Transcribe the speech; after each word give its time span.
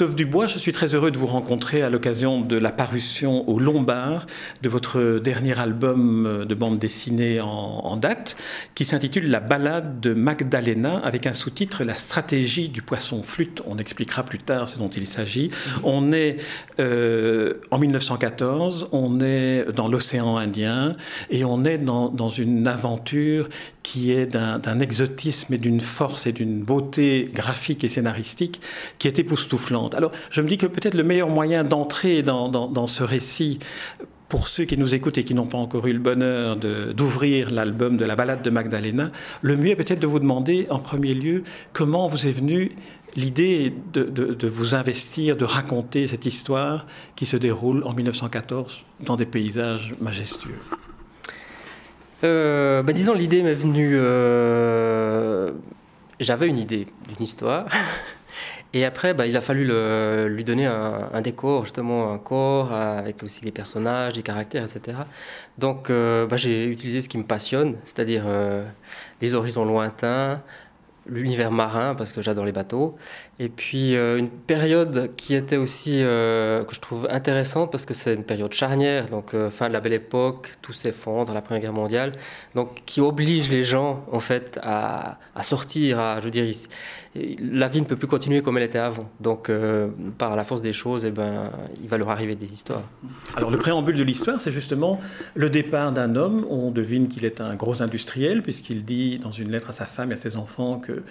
Christophe 0.00 0.16
Dubois, 0.16 0.46
je 0.46 0.58
suis 0.58 0.72
très 0.72 0.94
heureux 0.94 1.10
de 1.10 1.18
vous 1.18 1.26
rencontrer 1.26 1.82
à 1.82 1.90
l'occasion 1.90 2.40
de 2.40 2.56
la 2.56 2.72
parution 2.72 3.46
au 3.50 3.58
Lombard 3.58 4.26
de 4.62 4.70
votre 4.70 5.18
dernier 5.18 5.60
album 5.60 6.46
de 6.48 6.54
bande 6.54 6.78
dessinée 6.78 7.38
en, 7.42 7.98
date, 7.98 8.34
qui 8.74 8.86
s'intitule 8.86 9.28
La 9.28 9.40
balade 9.40 10.00
de 10.00 10.14
Magdalena, 10.14 11.00
avec 11.04 11.26
un 11.26 11.34
sous-titre 11.34 11.84
La 11.84 11.96
stratégie 11.96 12.70
du 12.70 12.80
poisson 12.80 13.22
flûte. 13.22 13.62
On 13.66 13.76
expliquera 13.76 14.22
plus 14.22 14.38
tard 14.38 14.70
ce 14.70 14.78
dont 14.78 14.88
il 14.88 15.06
s'agit. 15.06 15.50
On 15.84 16.14
est 16.14 16.38
euh, 16.78 17.60
en 17.70 17.78
1914, 17.78 18.88
on 18.92 19.20
est 19.20 19.70
dans 19.70 19.88
l'océan 19.88 20.38
Indien 20.38 20.96
et 21.28 21.44
on 21.44 21.62
est 21.66 21.76
dans, 21.76 22.08
dans 22.08 22.30
une 22.30 22.66
aventure 22.66 23.50
qui 23.82 24.12
est 24.12 24.26
d'un 24.26 24.78
exotisme 24.78 25.54
et 25.54 25.58
d'une 25.58 25.80
force 25.80 26.26
et 26.26 26.32
d'une 26.32 26.62
beauté 26.62 27.28
graphique 27.34 27.82
et 27.82 27.88
scénaristique 27.88 28.60
qui 28.98 29.08
est 29.08 29.18
époustouflante. 29.18 29.89
Alors, 29.94 30.12
je 30.30 30.42
me 30.42 30.48
dis 30.48 30.58
que 30.58 30.66
peut-être 30.66 30.94
le 30.94 31.04
meilleur 31.04 31.28
moyen 31.28 31.64
d'entrer 31.64 32.22
dans, 32.22 32.86
ce 32.86 33.02
récit 33.02 33.58
pour 34.28 34.46
ceux 34.46 34.64
qui 34.64 34.78
nous 34.78 34.94
écoutent 34.94 35.18
et 35.18 35.24
qui 35.24 35.34
n'ont 35.34 35.46
pas 35.46 35.58
encore 35.58 35.86
eu 35.86 35.92
le 35.92 35.98
bonheur 35.98 36.56
d'ouvrir 36.56 37.50
l'album 37.50 37.96
de 37.96 38.04
la 38.04 38.14
balade 38.14 38.42
de 38.42 38.50
Magdalena, 38.50 39.10
le 39.42 39.56
mieux 39.56 39.70
est 39.70 39.76
peut-être 39.76 39.98
de 39.98 40.06
vous 40.06 40.20
demander 40.20 40.66
en 40.70 40.78
premier 40.78 41.14
lieu 41.14 41.42
comment 41.72 42.06
vous 42.06 42.26
est 42.26 42.32
venue 42.32 42.70
l'idée 43.16 43.74
de, 43.92 44.46
vous 44.46 44.74
investir, 44.74 45.36
de 45.36 45.44
raconter 45.44 46.06
cette 46.06 46.26
histoire 46.26 46.86
qui 47.16 47.26
se 47.26 47.36
déroule 47.36 47.82
en 47.84 47.92
1914 47.92 48.84
dans 49.00 49.16
des 49.16 49.26
paysages 49.26 49.94
majestueux. 50.00 50.58
Euh, 52.22 52.82
bah, 52.82 52.92
disons, 52.92 53.14
l'idée 53.14 53.42
m'est 53.42 53.54
venue. 53.54 53.92
Euh, 53.94 55.50
j'avais 56.18 56.48
une 56.48 56.58
idée 56.58 56.86
d'une 57.08 57.24
histoire. 57.24 57.66
Et 58.72 58.84
après, 58.84 59.14
bah, 59.14 59.26
il 59.26 59.36
a 59.36 59.40
fallu 59.40 59.64
lui 60.28 60.44
donner 60.44 60.66
un, 60.66 61.20
décor, 61.20 61.64
justement 61.64 62.12
un 62.12 62.18
corps 62.18 62.72
avec 62.72 63.22
aussi 63.22 63.42
des 63.42 63.50
personnages, 63.50 64.14
des 64.14 64.22
caractères, 64.22 64.64
etc. 64.64 64.98
Donc 65.58 65.90
euh, 65.90 66.26
bah, 66.26 66.36
j'ai 66.36 66.66
utilisé 66.66 67.02
ce 67.02 67.08
qui 67.08 67.18
me 67.18 67.24
passionne, 67.24 67.76
c'est-à-dire 67.82 68.24
les 69.20 69.34
horizons 69.34 69.64
lointains, 69.64 70.42
l'univers 71.06 71.50
marin 71.50 71.94
parce 71.94 72.12
que 72.12 72.22
j'adore 72.22 72.44
les 72.44 72.52
bateaux. 72.52 72.96
Et 73.42 73.48
puis 73.48 73.96
euh, 73.96 74.18
une 74.18 74.28
période 74.28 75.12
qui 75.16 75.34
était 75.34 75.56
aussi 75.56 76.02
euh, 76.02 76.62
que 76.62 76.74
je 76.74 76.80
trouve 76.80 77.08
intéressante 77.10 77.72
parce 77.72 77.86
que 77.86 77.94
c'est 77.94 78.12
une 78.12 78.22
période 78.22 78.52
charnière, 78.52 79.06
donc 79.06 79.32
euh, 79.32 79.48
fin 79.48 79.68
de 79.68 79.72
la 79.72 79.80
belle 79.80 79.94
époque, 79.94 80.52
tout 80.60 80.74
s'effondre, 80.74 81.32
la 81.32 81.40
Première 81.40 81.62
Guerre 81.62 81.72
mondiale, 81.72 82.12
donc 82.54 82.82
qui 82.84 83.00
oblige 83.00 83.50
les 83.50 83.64
gens 83.64 84.04
en 84.12 84.18
fait 84.18 84.60
à, 84.62 85.16
sortir, 85.40 85.98
à 85.98 86.20
je 86.20 86.26
veux 86.26 86.30
dire 86.30 86.44
la 87.14 87.68
vie 87.68 87.80
ne 87.80 87.86
peut 87.86 87.96
plus 87.96 88.06
continuer 88.06 88.42
comme 88.42 88.58
elle 88.58 88.64
était 88.64 88.78
avant. 88.78 89.08
Donc, 89.20 89.50
par 90.16 90.36
la 90.36 90.44
force 90.44 90.62
des 90.62 90.72
choses, 90.72 91.04
eh 91.06 91.10
ben, 91.10 91.50
il 91.82 91.88
va 91.88 91.98
leur 91.98 92.10
arriver 92.10 92.36
des 92.36 92.52
histoires. 92.52 92.84
Alors, 93.34 93.50
le 93.50 93.58
préambule 93.58 93.96
de 93.96 94.04
l'histoire, 94.04 94.40
c'est 94.40 94.52
justement 94.52 95.00
le 95.34 95.50
départ 95.50 95.90
d'un 95.90 96.14
homme. 96.14 96.46
On 96.48 96.70
devine 96.70 97.08
qu'il 97.08 97.24
est 97.24 97.40
un 97.40 97.56
gros 97.56 97.82
industriel, 97.82 98.42
puisqu'il 98.42 98.84
dit 98.84 99.18
dans 99.18 99.32
une 99.32 99.50
lettre 99.50 99.70
à 99.70 99.72
sa 99.72 99.86
femme 99.86 100.12
et 100.12 100.14
à 100.14 100.16
ses 100.16 100.36
enfants 100.36 100.78
que 100.78 101.02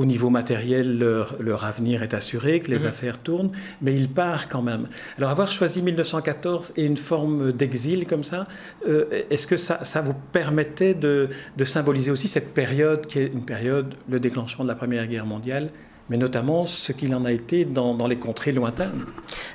au 0.00 0.06
niveau 0.06 0.30
matériel, 0.30 0.98
leur, 0.98 1.64
avenir 1.64 2.02
est 2.02 2.14
assuré, 2.14 2.60
que 2.60 2.70
les 2.70 2.80
mhm. 2.80 2.86
affaires 2.86 3.18
tournent, 3.18 3.50
mais 3.82 3.92
il 3.92 4.08
part 4.08 4.48
quand 4.48 4.62
même. 4.62 4.86
Alors 5.18 5.28
avoir 5.28 5.52
choisi 5.52 5.82
1914 5.82 6.72
et 6.78 6.86
une 6.86 6.96
forme 6.96 7.52
d'exil 7.52 8.06
comme 8.06 8.24
ça, 8.24 8.46
euh, 8.88 9.24
est-ce 9.28 9.46
que 9.46 9.58
ça, 9.58 10.00
vous 10.00 10.14
permettait 10.32 10.94
de, 10.94 11.28
de, 11.54 11.64
symboliser 11.64 12.10
aussi 12.10 12.28
cette 12.28 12.54
période 12.54 13.06
qui 13.08 13.18
est 13.18 13.26
une 13.26 13.44
période, 13.44 13.94
le 14.08 14.18
déclenchement 14.18 14.64
de 14.64 14.70
la 14.70 14.74
Première 14.74 15.06
Guerre 15.06 15.26
mondiale, 15.26 15.68
mais 16.10 16.16
notamment 16.16 16.66
ce 16.66 16.92
qu'il 16.92 17.14
en 17.14 17.24
a 17.24 17.32
été 17.32 17.64
dans, 17.64 18.06
les 18.06 18.16
contrées 18.16 18.52
lointaines 18.52 19.06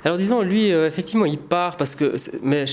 alors 0.04 0.18
disons, 0.18 0.42
lui, 0.42 0.72
euh, 0.72 0.86
effectivement, 0.86 1.24
il 1.24 1.38
part 1.38 1.76
parce 1.76 1.96
que, 1.96 2.14
mais 2.42 2.64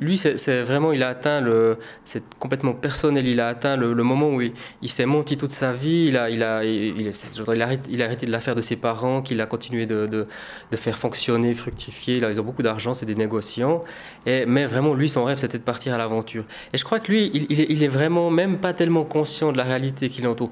lui, 0.00 0.16
c'est 0.16 0.62
vraiment, 0.62 0.92
il 0.92 1.02
a 1.02 1.08
atteint 1.08 1.42
le, 1.42 1.76
c'est 2.06 2.22
complètement 2.38 2.72
personnel. 2.72 3.26
Il 3.26 3.40
a 3.40 3.48
atteint 3.48 3.76
le, 3.76 3.94
moment 3.94 4.30
où 4.30 4.40
il, 4.40 4.88
s'est 4.88 5.04
menti 5.04 5.36
toute 5.36 5.50
sa 5.50 5.72
vie. 5.74 6.06
Il 6.08 6.16
a, 6.16 6.30
il 6.30 6.42
a, 6.42 6.64
il, 6.64 7.06
a, 7.06 8.04
arrêté, 8.04 8.24
de 8.24 8.32
l'affaire 8.32 8.54
de 8.54 8.62
ses 8.62 8.76
parents, 8.76 9.20
qu'il 9.20 9.40
a 9.42 9.46
continué 9.46 9.84
de, 9.84 10.06
de, 10.06 10.76
faire 10.76 10.96
fonctionner, 10.96 11.52
fructifier. 11.52 12.20
Là, 12.20 12.30
ils 12.30 12.40
ont 12.40 12.44
beaucoup 12.44 12.62
d'argent, 12.62 12.94
c'est 12.94 13.04
des 13.04 13.14
négociants. 13.14 13.84
Et, 14.24 14.46
mais 14.46 14.64
vraiment, 14.64 14.94
lui, 14.94 15.10
son 15.10 15.24
rêve, 15.24 15.36
c'était 15.36 15.58
de 15.58 15.64
partir 15.64 15.92
à 15.92 15.98
l'aventure. 15.98 16.44
Et 16.72 16.78
je 16.78 16.84
crois 16.84 17.00
que 17.00 17.12
lui, 17.12 17.30
il, 17.34 17.46
il, 17.50 17.82
est 17.82 17.88
vraiment 17.88 18.30
même 18.30 18.58
pas 18.58 18.72
tellement 18.72 19.04
conscient 19.04 19.52
de 19.52 19.58
la 19.58 19.64
réalité 19.64 20.08
qui 20.08 20.22
l'entoure. 20.22 20.50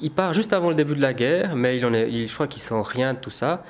Il 0.00 0.10
part 0.10 0.32
juste 0.32 0.54
avant 0.54 0.70
le 0.70 0.74
début 0.74 0.94
de 0.94 1.02
la 1.02 1.12
guerre, 1.12 1.54
mais 1.54 1.76
il 1.76 1.84
en 1.84 1.92
est, 1.92 2.10
je 2.24 2.32
crois 2.32 2.46
qu'il 2.46 2.62
sent 2.62 2.80
rien 2.82 3.14
de 3.14 3.18
tout 3.18 3.30
ça. 3.30 3.62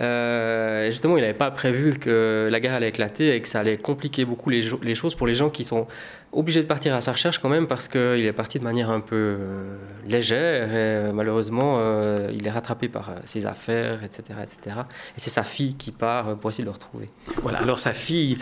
Euh, 0.00 0.90
justement, 0.90 1.16
il 1.16 1.22
n'avait 1.22 1.34
pas 1.34 1.50
prévu 1.50 1.94
que 1.98 2.48
la 2.50 2.60
guerre 2.60 2.74
allait 2.74 2.88
éclater 2.88 3.34
et 3.34 3.40
que 3.40 3.48
ça 3.48 3.60
allait 3.60 3.78
compliquer 3.78 4.24
beaucoup 4.24 4.50
les, 4.50 4.62
choses 4.94 5.14
pour 5.14 5.26
les 5.26 5.34
gens 5.34 5.50
qui 5.50 5.64
sont 5.64 5.86
obligés 6.32 6.62
de 6.62 6.66
partir 6.66 6.94
à 6.94 7.00
sa 7.00 7.12
recherche 7.12 7.38
quand 7.38 7.48
même 7.48 7.66
parce 7.66 7.88
qu'il 7.88 8.24
est 8.24 8.32
parti 8.34 8.58
de 8.58 8.64
manière 8.64 8.90
un 8.90 9.00
peu 9.00 9.16
euh, 9.16 9.76
légère 10.06 10.68
et 10.68 10.74
euh, 10.76 11.12
malheureusement 11.12 11.78
il 12.30 12.46
est 12.46 12.50
rattrapé 12.50 12.88
par 12.88 13.12
ses 13.24 13.46
affaires, 13.46 14.04
etc. 14.04 14.38
etc. 14.42 14.76
Et 15.16 15.20
c'est 15.20 15.30
sa 15.30 15.42
fille 15.42 15.74
qui 15.74 15.90
part 15.90 16.36
pour 16.36 16.50
essayer 16.50 16.64
de 16.64 16.68
le 16.68 16.74
retrouver. 16.74 17.06
Voilà, 17.42 17.58
alors 17.58 17.78
sa 17.78 17.92
fille 17.92 18.38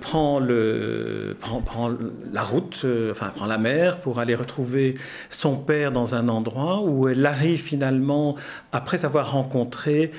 prend, 0.00 0.40
le, 0.40 1.36
prend, 1.40 1.62
prend 1.62 1.92
la 2.32 2.42
route, 2.42 2.84
enfin 3.10 3.28
prend 3.34 3.46
la 3.46 3.58
mer 3.58 4.00
pour 4.00 4.18
aller 4.18 4.34
retrouver 4.34 4.94
son 5.30 5.56
père 5.56 5.92
dans 5.92 6.14
un 6.14 6.28
endroit 6.28 6.82
où 6.82 7.08
elle 7.08 7.24
arrive 7.24 7.62
finalement, 7.62 8.36
après 8.72 9.04
avoir 9.04 9.32
rencontré 9.32 10.10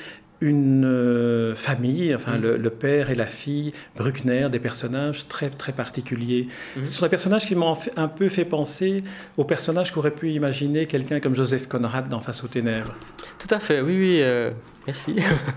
une 0.42 0.86
euh, 0.86 1.56
famille, 1.56 2.14
enfin 2.16 2.38
mm. 2.38 2.56
le, 2.56 2.70
père 2.72 3.12
et 3.12 3.16
la 3.16 3.28
fille, 3.28 3.74
Bruckner, 3.96 4.50
des 4.52 4.60
personnages 4.60 5.28
très 5.28 5.50
très 5.50 5.72
particuliers. 5.72 6.48
Mm. 6.76 6.86
Ce 6.86 6.94
sont 6.94 7.06
des 7.06 7.10
personnages 7.10 7.46
qui 7.46 7.56
m'ont 7.56 7.78
un 7.96 8.08
peu 8.08 8.28
fait 8.28 8.46
penser 8.46 9.04
aux 9.38 9.44
personnages 9.44 9.94
qu'aurait 9.94 10.12
pu 10.12 10.32
imaginer 10.32 10.88
quelqu'un 10.88 11.20
comme 11.20 11.36
Joseph 11.36 11.68
Conrad 11.68 12.10
dans 12.10 12.20
Face 12.20 12.44
aux 12.44 12.48
ténèbres. 12.48 12.96
Tout 13.38 13.54
à 13.54 13.60
fait, 13.60 13.82
oui, 13.82 13.98
oui, 13.98 14.20
euh, 14.22 14.52
merci. 14.88 15.16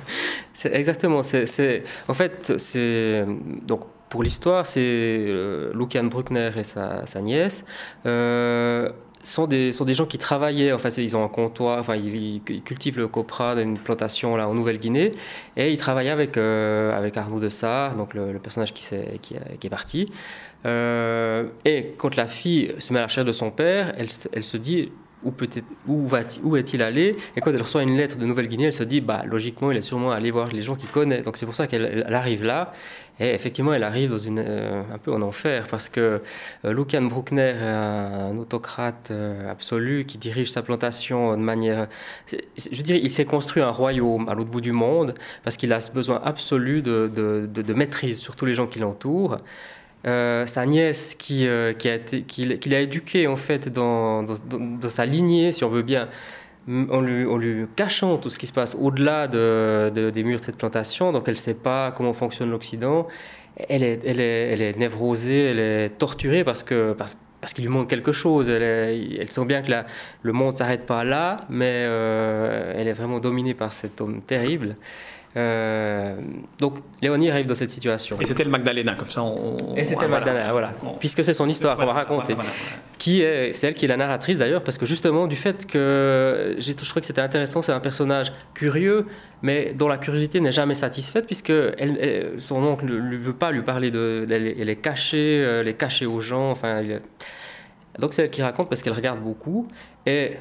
c'est 0.53 0.75
exactement, 0.75 1.23
c'est, 1.23 1.83
en 2.07 2.15
fait, 2.15 2.53
c'est 2.59 3.27
donc 3.67 3.87
pour 4.11 4.23
l'histoire, 4.23 4.67
c'est 4.67 4.81
euh, 4.83 5.73
Lucian 5.75 6.05
Bruckner 6.05 6.51
et 6.57 6.65
sa, 6.65 7.07
sa 7.07 7.21
nièce 7.21 7.65
sont 9.25 9.47
des, 9.47 9.73
sont 9.73 9.85
des 9.85 9.95
gens 9.95 10.07
qui 10.07 10.19
travaillaient, 10.19 10.73
enfin 10.73 10.91
ils 10.91 11.17
ont 11.17 11.25
un 11.25 11.29
comptoir, 11.29 11.79
enfin 11.79 11.97
ils, 11.97 12.41
cultivent 12.43 12.99
le 12.99 13.09
copra 13.09 13.57
d'une 13.57 13.79
plantation 13.79 14.37
là 14.37 14.49
en 14.49 14.55
Nouvelle-Guinée, 14.55 15.13
et 15.57 15.73
ils 15.73 15.77
travaillaient 15.77 16.11
avec, 16.11 16.37
euh, 16.37 16.97
avec 16.97 17.17
Arnaud 17.17 17.41
de 17.41 17.49
Sarre, 17.49 17.97
donc 17.97 18.15
le, 18.15 18.39
personnage 18.39 18.73
qui, 18.73 18.95
est, 18.95 19.19
qui, 19.21 19.35
qui, 19.59 19.67
est 19.67 19.71
parti. 19.71 20.09
Euh, 20.67 21.49
et 21.65 21.95
quand 21.97 22.17
la 22.17 22.27
fille 22.27 22.75
se 22.79 22.93
met 22.93 22.99
à 22.99 23.03
la 23.03 23.07
recherche 23.07 23.27
de 23.27 23.33
son 23.33 23.51
père, 23.51 23.95
elle, 23.99 24.09
elle 24.33 24.45
se 24.45 24.57
dit 24.57 24.91
où, 25.25 25.33
où, 25.89 26.11
où 26.43 26.57
est-il 26.57 26.83
allé 26.83 27.17
Et 27.37 27.41
quand 27.41 27.51
elle 27.51 27.63
reçoit 27.63 27.83
une 27.83 27.97
lettre 27.97 28.19
de 28.19 28.27
Nouvelle-Guinée, 28.27 28.65
elle 28.65 28.73
se 28.73 28.85
dit, 28.85 29.01
bah, 29.01 29.23
logiquement, 29.27 29.71
il 29.71 29.79
est 29.79 29.83
sûrement 29.83 30.11
allé 30.11 30.31
voir 30.31 30.49
les 30.49 30.63
gens 30.63 30.75
qu'il 30.75 30.91
connaît. 30.91 31.23
Donc 31.23 31.37
c'est 31.37 31.47
pour 31.47 31.55
ça 31.55 31.67
qu'elle 31.67 32.05
arrive 32.13 32.45
là. 32.45 32.73
Et 33.21 33.29
effectivement, 33.29 33.73
elle 33.73 33.85
arrive 33.85 34.11
dans 34.11 34.37
euh, 34.39 34.83
un 34.93 34.99
peu 34.99 35.13
en 35.13 35.23
enfer 35.23 35.69
parce 35.69 35.89
que 35.89 36.21
euh, 36.65 36.73
Lucian 36.73 37.03
Bruckner 37.03 37.55
est 37.61 37.63
un, 37.63 38.37
autocrate 38.37 39.13
euh, 39.13 39.51
absolu 39.51 40.05
qui 40.05 40.19
dirige 40.19 40.51
sa 40.51 40.63
plantation 40.63 41.33
de 41.37 41.43
manière. 41.43 41.87
Je 42.29 42.83
dirais, 42.83 43.01
il 43.01 43.11
s'est 43.11 43.25
construit 43.25 43.63
un 43.63 43.71
royaume 43.71 44.29
à 44.29 44.35
l'autre 44.35 44.51
bout 44.51 44.61
du 44.61 44.73
monde 44.73 45.15
parce 45.45 45.57
qu'il 45.57 45.73
a 45.73 45.79
besoin 45.95 46.21
absolu 46.25 46.83
de 46.83 47.73
maîtrise 47.73 48.19
sur 48.19 48.35
tous 48.35 48.47
les 48.47 48.55
gens 48.55 48.67
qui 48.67 48.81
l'entourent. 48.81 49.37
Euh, 50.07 50.45
sa 50.45 50.67
nièce 50.67 51.15
qui, 51.15 51.47
euh, 51.47 51.73
qui 51.73 51.89
a 51.89 51.95
été, 51.95 52.23
qu'il, 52.23 52.75
a 52.75 52.81
éduquée 52.81 53.27
en 53.27 53.37
fait 53.37 53.71
dans, 53.71 54.27
sa 54.87 55.07
lignée, 55.07 55.51
si 55.51 55.65
on 55.65 55.71
veut 55.71 55.83
bien, 55.83 56.09
en 56.69 57.01
lui, 57.01 57.67
cachant 57.75 58.19
tout 58.19 58.29
ce 58.29 58.39
qui 58.39 58.47
se 58.47 58.53
passe 58.53 58.77
au-delà 58.79 59.29
de, 59.29 60.11
des 60.11 60.23
murs 60.23 60.39
de 60.39 60.45
cette 60.45 60.57
plantation. 60.57 61.13
Donc 61.13 61.25
elle 61.27 61.35
ne 61.35 61.39
sait 61.39 61.55
pas 61.55 61.91
comment 61.93 62.13
fonctionne 62.13 62.51
l'Occident. 62.51 63.09
Elle 63.69 63.83
est, 63.83 64.01
elle, 64.05 64.21
elle 64.21 64.63
est 64.63 64.77
névrosée, 64.77 65.51
elle 65.51 65.59
est 65.59 65.89
torturée 65.91 66.45
parce 66.45 66.63
qu'il 66.63 67.65
lui 67.65 67.69
manque 67.69 67.89
quelque 67.89 68.13
chose. 68.13 68.51
Elle, 68.51 69.31
sent 69.31 69.45
bien 69.47 69.63
que 69.63 69.71
la, 69.71 69.87
le 70.23 70.33
monde 70.33 70.53
ne 70.53 70.59
s'arrête 70.59 70.85
pas 70.85 71.05
là, 71.05 71.41
mais 71.49 71.85
euh, 71.87 72.75
elle 72.77 72.89
est 72.89 72.93
vraiment 72.93 73.21
dominée 73.21 73.55
par 73.55 73.73
cet 73.73 74.03
homme 74.03 74.21
terrible. 74.21 74.77
Euh, 75.37 76.17
donc 76.61 76.79
Léonie 77.03 77.31
arrive 77.31 77.47
dans 77.47 77.55
cette 77.55 77.71
situation. 77.71 78.17
Et 78.21 78.27
c'était 78.27 78.45
le 78.45 78.51
Magdalena, 78.51 78.95
comme 78.95 79.09
ça 79.09 79.23
on... 79.23 79.75
Et 79.75 79.85
c'était 79.85 80.05
le 80.05 80.11
Magdalena, 80.11 80.53
voilà. 80.53 80.73
Puisque 81.01 81.25
c'est 81.25 81.33
son 81.33 81.49
histoire 81.49 81.77
qu'on 81.77 81.87
va 81.87 81.93
raconter. 81.93 82.37
qui 82.99 83.23
est, 83.23 83.53
c'est 83.53 83.69
elle 83.69 83.75
qui 83.75 83.85
est 83.85 83.89
la 83.89 83.97
narratrice 83.97 84.39
d'ailleurs, 84.39 84.63
parce 84.63 84.79
que 84.79 84.87
justement, 84.87 85.27
du 85.27 85.37
fait 85.37 85.67
que 85.67 86.57
je 86.59 86.73
trouvais 86.73 87.01
que 87.01 87.07
c'était 87.07 87.21
intéressant, 87.21 87.63
c'est 87.63 87.73
un 87.73 87.81
personnage 87.81 88.33
curieux, 88.55 89.07
mais 89.43 89.75
dont 89.75 89.89
la 89.89 89.99
curiosité 89.99 90.41
n'est 90.41 90.53
jamais 90.53 90.75
satisfaite, 90.75 91.27
puisque 91.27 91.51
elle, 91.51 92.35
son 92.39 92.63
oncle 92.63 92.87
ne 92.87 93.17
veut 93.17 93.35
pas 93.35 93.51
lui 93.51 93.63
parler 93.63 93.91
de. 93.91 94.27
Elle, 94.31 94.69
est 94.69 94.77
cachée, 94.77 95.39
elle 95.39 95.69
est 95.69 95.75
cachée 95.75 96.07
aux 96.07 96.21
gens, 96.21 96.51
enfin. 96.51 96.83
Donc 97.99 98.15
c'est 98.15 98.23
elle 98.23 98.31
qui 98.31 98.43
raconte 98.43 98.69
parce 98.69 98.83
qu'elle 98.83 98.93
regarde 98.93 99.21
beaucoup. 99.21 99.67
Et 100.07 100.33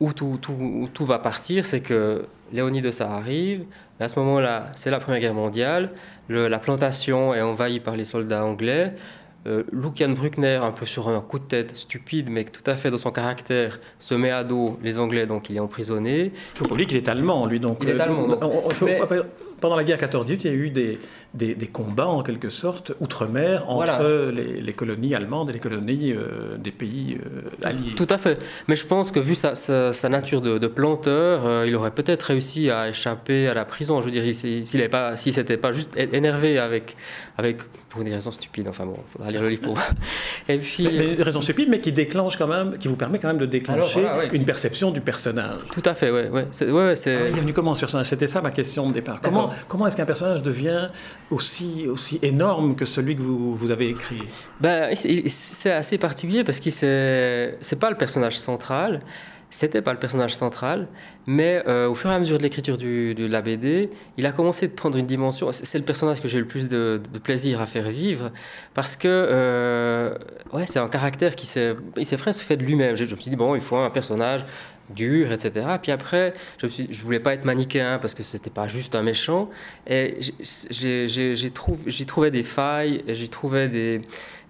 où 0.00 0.12
tout, 0.12 0.38
tout, 0.40 0.90
tout 0.92 1.06
va 1.06 1.18
partir, 1.18 1.64
c'est 1.64 1.80
que 1.80 2.26
Léonidas 2.52 3.00
arrive, 3.00 3.64
à 4.00 4.08
ce 4.08 4.18
moment-là, 4.18 4.70
c'est 4.74 4.90
la 4.90 4.98
Première 4.98 5.20
Guerre 5.20 5.34
mondiale, 5.34 5.90
la 6.28 6.58
plantation 6.58 7.34
est 7.34 7.42
envahie 7.42 7.80
par 7.80 7.96
les 7.96 8.04
soldats 8.04 8.44
anglais. 8.44 8.94
Euh, 9.46 9.62
Lucian 9.72 10.08
Bruckner, 10.10 10.56
un 10.62 10.72
peu 10.72 10.86
sur 10.86 11.08
un 11.08 11.20
coup 11.20 11.38
de 11.38 11.44
tête 11.44 11.74
stupide, 11.74 12.30
mais 12.30 12.44
tout 12.44 12.62
à 12.66 12.76
fait 12.76 12.90
dans 12.90 12.96
son 12.96 13.10
caractère, 13.10 13.78
se 13.98 14.14
met 14.14 14.30
à 14.30 14.42
dos 14.42 14.78
les 14.82 14.98
Anglais, 14.98 15.26
donc 15.26 15.50
il 15.50 15.56
est 15.56 15.60
emprisonné. 15.60 16.32
Il 16.34 16.58
faut 16.58 16.64
pas 16.64 16.72
oublier 16.72 16.86
qu'il 16.86 16.96
est 16.96 17.08
allemand, 17.10 17.44
lui. 17.44 17.60
Donc, 17.60 17.80
il 17.82 17.90
est 17.90 18.00
allemand. 18.00 18.26
Pendant 19.64 19.76
la 19.76 19.84
guerre 19.84 19.96
14-18, 19.96 20.40
il 20.40 20.44
y 20.44 20.48
a 20.50 20.52
eu 20.52 20.68
des, 20.68 20.98
des, 21.32 21.66
combats, 21.66 22.06
en 22.06 22.22
quelque 22.22 22.50
sorte, 22.50 22.92
outre-mer, 23.00 23.64
entre 23.70 24.30
les, 24.30 24.72
colonies 24.74 25.14
allemandes 25.14 25.48
et 25.48 25.54
les 25.54 25.58
colonies 25.58 26.12
euh, 26.12 26.58
des 26.58 26.70
pays 26.70 27.16
alliés. 27.62 27.94
Tout 27.96 28.06
à 28.10 28.18
fait. 28.18 28.38
Mais 28.68 28.76
je 28.76 28.84
pense 28.84 29.10
que, 29.10 29.20
vu 29.20 29.34
sa, 29.34 29.54
sa, 29.54 30.08
nature 30.10 30.42
de, 30.42 30.66
planteur, 30.66 31.64
il 31.64 31.74
aurait 31.76 31.92
peut-être 31.92 32.24
réussi 32.24 32.68
à 32.70 32.90
échapper 32.90 33.48
à 33.48 33.54
la 33.54 33.64
prison. 33.64 34.02
Je 34.02 34.04
veux 34.04 34.10
dire, 34.10 34.22
s'il 34.34 34.66
s'il 34.66 34.86
pas, 34.90 35.16
s'était 35.16 35.56
pas 35.56 35.72
juste 35.72 35.96
énervé 35.96 36.58
avec, 36.58 36.94
avec 37.38 37.62
pour 37.94 38.04
des 38.04 38.12
raisons 38.12 38.32
stupides. 38.32 38.66
Enfin 38.68 38.84
bon, 38.84 38.96
il 38.98 39.12
faudra 39.12 39.30
lire 39.30 39.40
le 39.40 39.48
livre 39.48 39.62
pour. 39.62 39.78
Et 40.48 40.58
puis. 40.58 40.88
Mais, 40.92 41.14
des 41.14 41.22
raisons 41.22 41.40
stupides, 41.40 41.68
mais 41.68 41.80
qui 41.80 41.92
déclenche 41.92 42.36
quand 42.36 42.48
même, 42.48 42.76
qui 42.78 42.88
vous 42.88 42.96
permet 42.96 43.18
quand 43.18 43.28
même 43.28 43.38
de 43.38 43.46
déclencher 43.46 44.04
une 44.32 44.44
perception 44.44 44.90
du 44.90 45.00
personnage. 45.00 45.60
Tout 45.72 45.82
à 45.84 45.94
fait, 45.94 46.10
ouais, 46.10 46.28
ouais. 46.28 46.46
C'est, 46.50 46.70
ouais, 46.70 46.96
c'est... 46.96 47.16
Ah, 47.16 47.28
il 47.30 47.38
est 47.38 47.40
venu 47.40 47.52
comment 47.52 47.74
ce 47.74 47.80
personnage 47.80 48.06
C'était 48.06 48.26
ça 48.26 48.42
ma 48.42 48.50
question 48.50 48.88
de 48.88 48.94
départ. 48.94 49.20
Comment, 49.20 49.50
comment 49.68 49.86
est-ce 49.86 49.96
qu'un 49.96 50.04
personnage 50.04 50.42
devient 50.42 50.88
aussi, 51.30 51.86
aussi 51.88 52.18
énorme 52.22 52.74
que 52.74 52.84
celui 52.84 53.14
que 53.16 53.22
vous, 53.22 53.54
vous 53.54 53.70
avez 53.70 53.88
écrit? 53.88 54.22
Ben, 54.60 54.94
c'est 54.94 55.72
assez 55.72 55.96
particulier 55.98 56.42
parce 56.42 56.60
que 56.60 56.70
c'est, 56.70 57.56
c'est 57.60 57.78
pas 57.78 57.90
le 57.90 57.96
personnage 57.96 58.36
central 58.36 59.00
c'était 59.54 59.82
pas 59.82 59.92
le 59.92 60.00
personnage 60.00 60.34
central, 60.34 60.88
mais 61.28 61.62
euh, 61.68 61.88
au 61.88 61.94
fur 61.94 62.10
et 62.10 62.14
à 62.14 62.18
mesure 62.18 62.38
de 62.38 62.42
l'écriture 62.42 62.76
de 62.76 63.26
la 63.26 63.40
BD, 63.40 63.88
il 64.16 64.26
a 64.26 64.32
commencé 64.32 64.66
de 64.66 64.72
prendre 64.72 64.98
une 64.98 65.06
dimension. 65.06 65.52
C'est 65.52 65.78
le 65.78 65.84
personnage 65.84 66.20
que 66.20 66.26
j'ai 66.26 66.40
le 66.40 66.44
plus 66.44 66.66
de, 66.68 67.00
plaisir 67.22 67.60
à 67.60 67.66
faire 67.66 67.88
vivre, 67.88 68.32
parce 68.74 68.96
que 68.96 69.06
euh, 69.06 70.18
ouais, 70.52 70.66
c'est 70.66 70.80
un 70.80 70.88
caractère 70.88 71.36
qui 71.36 71.46
s'est 71.46 71.76
presque 72.18 72.44
fait 72.44 72.56
de 72.56 72.64
lui-même. 72.64 72.96
Je, 72.96 73.02
me 73.04 73.20
suis 73.20 73.30
dit, 73.30 73.36
bon, 73.36 73.54
il 73.54 73.60
faut 73.60 73.76
un 73.76 73.90
personnage 73.90 74.44
dur, 74.90 75.32
etc. 75.32 75.66
Puis 75.80 75.92
après, 75.92 76.34
je 76.58 76.66
ne 76.66 76.92
je 76.92 77.02
voulais 77.02 77.20
pas 77.20 77.34
être 77.34 77.44
manichéen 77.44 77.98
parce 77.98 78.14
que 78.14 78.22
c'était 78.22 78.50
pas 78.50 78.68
juste 78.68 78.94
un 78.94 79.02
méchant. 79.02 79.50
Et 79.86 80.18
j'ai 80.70 81.50
trouvé 82.06 82.30
des 82.30 82.42
failles, 82.42 83.02
j'ai 83.08 83.28
trouvé 83.28 83.68
des, 83.68 84.00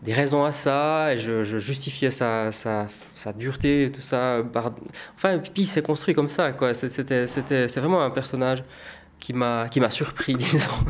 des 0.02 0.12
raisons 0.12 0.44
à 0.44 0.52
ça, 0.52 1.12
et 1.12 1.16
je, 1.16 1.58
justifiais 1.58 2.10
sa, 2.10 2.52
sa, 2.52 2.86
sa, 3.14 3.32
dureté, 3.32 3.90
tout 3.92 4.02
ça. 4.02 4.42
Enfin, 5.16 5.40
puis 5.54 5.64
c'est 5.64 5.82
construit 5.82 6.14
comme 6.14 6.28
ça, 6.28 6.52
quoi. 6.52 6.74
C'est 6.74 7.76
vraiment 7.76 8.02
un 8.02 8.10
personnage 8.10 8.64
qui 9.24 9.32
m'a 9.80 9.90
surpris, 9.90 10.34
disons. 10.38 10.84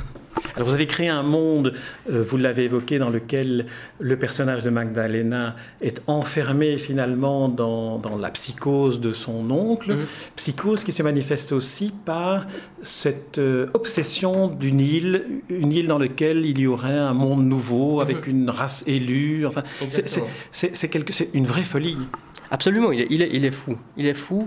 Alors 0.56 0.68
vous 0.68 0.74
avez 0.74 0.86
créé 0.86 1.08
un 1.08 1.24
monde, 1.24 1.72
euh, 2.08 2.22
vous 2.22 2.36
l'avez 2.36 2.64
évoqué, 2.64 2.98
dans 2.98 3.10
lequel 3.10 3.66
le 3.98 4.16
personnage 4.16 4.62
de 4.62 4.70
Magdalena 4.70 5.56
est 5.80 6.00
enfermé 6.06 6.78
finalement 6.78 7.48
dans, 7.48 7.98
dans 7.98 8.16
la 8.16 8.30
psychose 8.30 9.00
de 9.00 9.12
son 9.12 9.50
oncle, 9.50 9.94
mhm. 9.94 10.06
psychose 10.36 10.84
qui 10.84 10.92
se 10.92 11.02
manifeste 11.02 11.50
aussi 11.50 11.92
par 12.04 12.46
cette 12.82 13.38
euh, 13.38 13.66
obsession 13.74 14.46
d'une 14.46 14.80
île, 14.80 15.42
une 15.48 15.72
île 15.72 15.88
dans 15.88 15.98
laquelle 15.98 16.46
il 16.46 16.60
y 16.60 16.68
aurait 16.68 16.98
un 16.98 17.14
monde 17.14 17.44
nouveau, 17.44 18.00
avec 18.00 18.28
mhm. 18.28 18.34
une 18.34 18.50
race 18.50 18.84
élue, 18.86 19.46
enfin 19.46 19.64
c'est 20.52 20.94
une 21.34 21.46
vraie 21.46 21.64
folie. 21.64 21.98
Absolument, 22.54 22.92
il 22.92 23.00
est, 23.00 23.06
il, 23.10 23.20
est, 23.20 23.30
il 23.32 23.44
est, 23.44 23.50
fou. 23.50 23.76
Il 23.96 24.06
est 24.06 24.14
fou. 24.14 24.46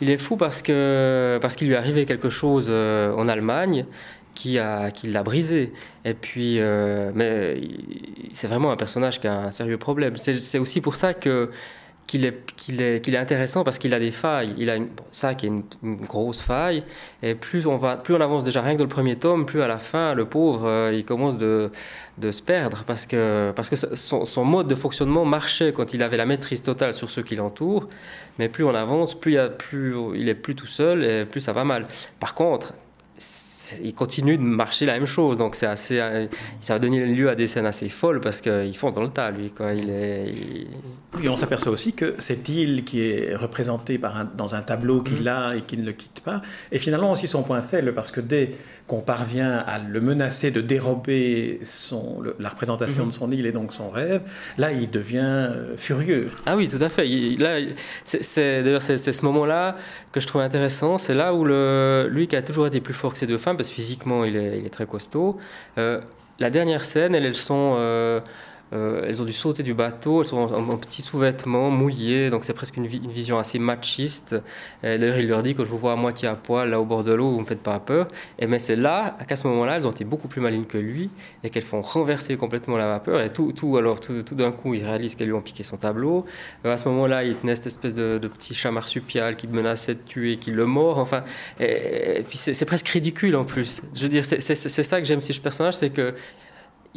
Il 0.00 0.10
est 0.10 0.16
fou 0.16 0.36
parce 0.36 0.62
que 0.62 1.40
parce 1.42 1.56
qu'il 1.56 1.66
lui 1.66 1.74
est 1.74 1.76
arrivé 1.76 2.06
quelque 2.06 2.28
chose 2.28 2.68
euh, 2.70 3.12
en 3.14 3.26
Allemagne 3.26 3.84
qui 4.32 4.60
a 4.60 4.92
qui 4.92 5.08
l'a 5.08 5.24
brisé. 5.24 5.72
Et 6.04 6.14
puis, 6.14 6.60
euh, 6.60 7.10
mais 7.16 7.60
c'est 8.30 8.46
vraiment 8.46 8.70
un 8.70 8.76
personnage 8.76 9.20
qui 9.20 9.26
a 9.26 9.36
un 9.46 9.50
sérieux 9.50 9.76
problème. 9.76 10.16
C'est 10.16 10.60
aussi 10.60 10.80
pour 10.80 10.94
ça 10.94 11.14
que 11.14 11.50
qu'il 12.08 12.24
est, 12.24 12.52
qu'il 12.56 12.80
est, 12.80 13.04
qu'il 13.04 13.14
est 13.14 13.18
intéressant 13.18 13.62
parce 13.62 13.78
qu'il 13.78 13.92
a 13.94 14.00
des 14.00 14.10
failles. 14.10 14.54
Il 14.56 14.70
a 14.70 14.76
une, 14.76 14.88
ça 15.12 15.34
qui 15.34 15.46
est 15.46 15.50
une, 15.50 15.62
grosse 15.82 16.40
faille. 16.40 16.82
Et 17.22 17.34
plus 17.34 17.66
on, 17.66 17.76
va, 17.76 17.96
plus 17.96 18.14
on 18.14 18.20
avance 18.20 18.42
déjà 18.44 18.62
rien 18.62 18.72
que 18.72 18.78
dans 18.78 18.84
le 18.84 18.88
premier 18.88 19.16
tome, 19.16 19.44
plus 19.44 19.62
à 19.62 19.68
la 19.68 19.78
fin, 19.78 20.14
le 20.14 20.24
pauvre, 20.24 20.66
euh, 20.66 20.92
il 20.92 21.04
commence 21.04 21.36
de, 21.36 21.70
de, 22.16 22.30
se 22.30 22.42
perdre 22.42 22.82
parce 22.86 23.04
que, 23.06 23.52
parce 23.54 23.68
que 23.68 23.76
son, 23.76 24.44
mode 24.44 24.68
de 24.68 24.74
fonctionnement 24.74 25.26
marchait 25.26 25.72
quand 25.72 25.92
il 25.92 26.02
avait 26.02 26.16
la 26.16 26.26
maîtrise 26.26 26.62
totale 26.62 26.94
sur 26.94 27.10
ceux 27.10 27.22
qui 27.22 27.36
l'entourent. 27.36 27.88
Mais 28.38 28.48
plus 28.48 28.64
on 28.64 28.74
avance, 28.74 29.14
plus, 29.14 29.34
il, 29.34 29.52
plus 29.58 29.94
il 30.16 30.28
est 30.30 30.34
plus 30.34 30.54
tout 30.54 30.66
seul 30.66 31.04
et 31.04 31.26
plus 31.26 31.42
ça 31.42 31.52
va 31.52 31.64
mal. 31.64 31.86
Par 32.18 32.34
contre, 32.34 32.72
il 33.82 33.94
continue 33.94 34.36
de 34.36 34.42
marcher 34.42 34.86
la 34.86 34.94
même 34.94 35.06
chose. 35.06 35.36
Donc 35.36 35.54
c'est 35.54 35.66
assez, 35.66 35.98
ça 36.60 36.74
va 36.74 36.78
donner 36.78 37.04
lieu 37.06 37.28
à 37.28 37.34
des 37.34 37.46
scènes 37.46 37.66
assez 37.66 37.88
folles 37.88 38.20
parce 38.20 38.40
qu'ils 38.40 38.76
font 38.76 38.90
dans 38.90 39.02
le 39.02 39.10
tas, 39.10 39.30
lui. 39.30 39.50
Quoi. 39.50 39.74
Il 39.74 39.90
est, 39.90 40.32
Oui, 41.16 41.28
on 41.28 41.36
s'aperçoit 41.36 41.72
aussi 41.72 41.92
que 41.92 42.14
cette 42.18 42.48
île 42.48 42.84
qui 42.84 43.02
est 43.02 43.34
représentée 43.34 43.98
par 43.98 44.26
dans 44.36 44.54
un 44.54 44.62
tableau 44.62 45.02
qu'il 45.02 45.22
mm. 45.22 45.28
a 45.28 45.56
et 45.56 45.62
qui 45.62 45.76
ne 45.76 45.84
le 45.84 45.92
quitte 45.92 46.20
pas, 46.20 46.42
est 46.72 46.78
finalement 46.78 47.12
aussi 47.12 47.26
son 47.26 47.42
point 47.42 47.62
faible 47.62 47.94
parce 47.94 48.10
que 48.10 48.20
dès 48.20 48.54
qu'on 48.88 49.00
parvient 49.00 49.58
à 49.58 49.78
le 49.78 50.00
menacer 50.00 50.50
de 50.50 50.62
dérober 50.62 51.60
son, 51.62 52.22
la 52.38 52.48
représentation 52.48 53.04
mm-hmm. 53.04 53.10
de 53.10 53.14
son 53.14 53.30
île 53.30 53.46
et 53.46 53.52
donc 53.52 53.72
son 53.74 53.90
rêve, 53.90 54.22
là 54.56 54.72
il 54.72 54.90
devient 54.90 55.18
euh, 55.22 55.76
furieux. 55.76 56.30
Ah 56.46 56.56
oui, 56.56 56.68
tout 56.68 56.78
à 56.80 56.88
fait. 56.88 57.04
là, 57.38 57.58
c'est, 58.04 58.62
d'ailleurs 58.62 58.82
c'est, 58.82 58.98
ce 58.98 59.24
moment-là 59.26 59.76
que 60.10 60.20
je 60.20 60.26
trouve 60.26 60.40
intéressant. 60.40 60.96
C'est 60.96 61.14
là 61.14 61.34
où 61.34 61.44
le, 61.44 62.08
lui 62.10 62.26
qui 62.26 62.34
a 62.36 62.42
toujours 62.42 62.66
été 62.66 62.80
plus 62.80 62.94
fort 62.94 63.12
que 63.12 63.18
ses 63.18 63.26
deux 63.26 63.38
femmes, 63.38 63.58
parce 63.58 63.68
que 63.68 63.74
physiquement 63.74 64.24
il 64.24 64.36
est, 64.36 64.58
il 64.58 64.66
est 64.66 64.70
très 64.70 64.86
costaud, 64.86 65.38
euh, 65.76 66.00
la 66.38 66.48
dernière 66.50 66.84
scène, 66.84 67.14
elles, 67.14 67.26
elles 67.26 67.34
sont... 67.34 67.76
Euh, 67.78 68.20
euh, 68.72 69.04
elles 69.06 69.22
ont 69.22 69.24
dû 69.24 69.32
sauter 69.32 69.62
du 69.62 69.74
bateau, 69.74 70.20
elles 70.20 70.26
sont 70.26 70.36
en, 70.36 70.76
petits 70.76 71.02
sous-vêtements 71.02 71.70
mouillés, 71.70 72.30
donc 72.30 72.44
c'est 72.44 72.52
presque 72.52 72.76
une, 72.76 72.86
vision 72.86 73.38
assez 73.38 73.58
machiste. 73.58 74.36
D'ailleurs, 74.82 75.18
il 75.18 75.28
leur 75.28 75.42
dit 75.42 75.54
que 75.54 75.64
je 75.64 75.70
vous 75.70 75.78
vois 75.78 75.92
à 75.92 75.96
moitié 75.96 76.28
à 76.28 76.34
poil 76.34 76.70
là 76.70 76.80
au 76.80 76.84
bord 76.84 77.04
de 77.04 77.12
l'eau, 77.12 77.30
vous 77.30 77.36
ne 77.36 77.42
me 77.42 77.46
faites 77.46 77.62
pas 77.62 77.78
peur. 77.80 78.08
Et 78.38 78.46
mais 78.46 78.58
c'est 78.58 78.76
là 78.76 79.16
qu'à 79.26 79.36
ce 79.36 79.46
moment-là, 79.48 79.76
elles 79.76 79.86
ont 79.86 79.90
été 79.90 80.04
beaucoup 80.04 80.28
plus 80.28 80.40
malignes 80.40 80.64
que 80.64 80.78
lui 80.78 81.10
et 81.44 81.50
qu'elles 81.50 81.62
font 81.62 81.80
renverser 81.80 82.36
complètement 82.36 82.76
la 82.76 82.86
vapeur. 82.86 83.20
Et 83.20 83.32
tout, 83.32 83.52
tout 83.52 83.76
alors 83.76 84.00
tout, 84.00 84.22
d'un 84.32 84.52
coup, 84.52 84.74
il 84.74 84.84
réalise 84.84 85.14
qu'elles 85.14 85.28
lui 85.28 85.34
ont 85.34 85.42
piqué 85.42 85.62
son 85.62 85.76
tableau. 85.76 86.26
à 86.64 86.78
ce 86.78 86.88
moment-là, 86.88 87.24
il 87.24 87.36
tenait 87.36 87.56
cette 87.56 87.66
espèce 87.68 87.94
de, 87.94 88.18
petit 88.28 88.54
chat 88.54 88.70
marsupial 88.70 89.36
qui 89.36 89.46
menaçait 89.46 89.94
de 89.94 90.00
tuer, 90.00 90.36
qui 90.36 90.50
le 90.50 90.66
mord. 90.66 90.98
Enfin, 90.98 91.24
c'est 92.30 92.64
presque 92.66 92.88
ridicule 92.88 93.36
en 93.36 93.44
plus. 93.44 93.82
Je 93.94 94.02
veux 94.02 94.08
dire, 94.08 94.24
c'est 94.24 94.54
ça 94.54 95.00
que 95.00 95.06
j'aime 95.06 95.20
si 95.20 95.32
ce 95.32 95.40
personnage, 95.40 95.74
c'est 95.74 95.90
que 95.90 96.14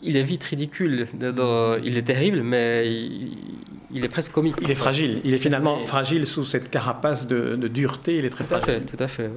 il 0.03 0.17
est 0.17 0.24
vite 0.24 0.43
ridicule. 0.43 1.08
il 1.84 1.98
est 1.98 2.01
terrible, 2.01 2.41
mais 2.41 2.88
il, 3.91 4.03
est 4.03 4.10
presque 4.10 4.31
comique. 4.31 4.55
Il 4.62 4.72
est 4.72 4.75
fragile. 4.75 5.22
Il 5.24 5.34
est 5.34 5.38
finalement 5.38 5.84
fragile 5.84 6.25
sous 6.25 6.43
cette 6.43 6.70
carapace 6.70 7.27
de, 7.27 7.55
dureté. 7.67 8.17
Il 8.17 8.25
est 8.25 8.29
très 8.29 8.43
tout 8.43 8.50
fragile. 8.50 8.70
À 8.70 8.79
fait, 8.79 8.86
tout 8.86 9.03
à 9.03 9.08
fait. 9.08 9.29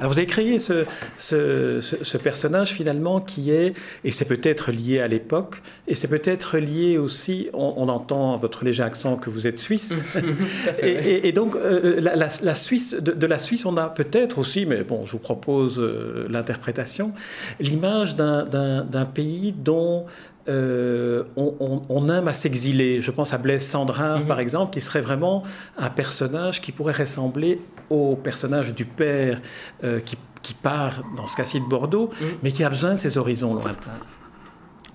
Alors 0.00 0.12
vous 0.12 0.18
avez 0.18 0.26
créé 0.26 0.58
ce, 0.58 0.84
ce, 1.16 2.16
personnage 2.18 2.72
finalement 2.72 3.20
qui 3.20 3.50
est, 3.50 3.74
et 4.04 4.10
c'est 4.10 4.24
peut-être 4.24 4.72
lié 4.72 5.00
à 5.00 5.08
l'époque, 5.08 5.62
et 5.86 5.94
c'est 5.94 6.08
peut-être 6.08 6.58
lié 6.58 6.98
aussi, 6.98 7.48
on, 7.54 7.88
entend 7.88 8.36
votre 8.36 8.64
léger 8.64 8.82
accent 8.82 9.16
que 9.16 9.30
vous 9.30 9.46
êtes 9.46 9.58
suisse. 9.58 9.94
et, 10.82 11.32
donc 11.32 11.54
euh, 11.54 12.00
la, 12.00 12.54
Suisse, 12.54 12.94
de, 12.94 13.26
la 13.26 13.38
Suisse, 13.38 13.64
on 13.64 13.76
a 13.76 13.88
peut-être 13.88 14.38
aussi, 14.38 14.66
mais 14.66 14.82
bon, 14.82 15.06
je 15.06 15.12
vous 15.12 15.18
propose 15.18 15.78
euh, 15.78 16.26
l'interprétation, 16.28 17.12
l'image 17.60 18.16
d'un 18.16 19.06
pays 19.14 19.54
dont 19.56 20.06
euh, 20.48 21.24
on, 21.36 22.08
aime 22.08 22.28
à 22.28 22.32
s'exiler. 22.32 23.00
Je 23.00 23.10
pense 23.10 23.32
à 23.34 23.38
Blaise 23.38 23.66
Sandrin, 23.66 24.20
mhm. 24.20 24.26
par 24.26 24.40
exemple, 24.40 24.72
qui 24.72 24.80
serait 24.80 25.02
vraiment 25.02 25.42
un 25.76 25.90
personnage 25.90 26.62
qui 26.62 26.72
pourrait 26.72 26.94
ressembler 26.94 27.60
au 27.90 28.16
personnage 28.16 28.74
du 28.74 28.84
père 28.84 29.40
euh, 29.84 30.00
qui, 30.00 30.54
part, 30.54 31.02
dans 31.16 31.26
ce 31.26 31.36
cas-ci, 31.36 31.60
de 31.60 31.66
Bordeaux, 31.66 32.10
mhm. 32.20 32.28
mais 32.42 32.50
qui 32.50 32.64
a 32.64 32.70
besoin 32.70 32.94
de 32.94 32.98
ses 32.98 33.18
horizons 33.18 33.54
lointains. 33.54 33.90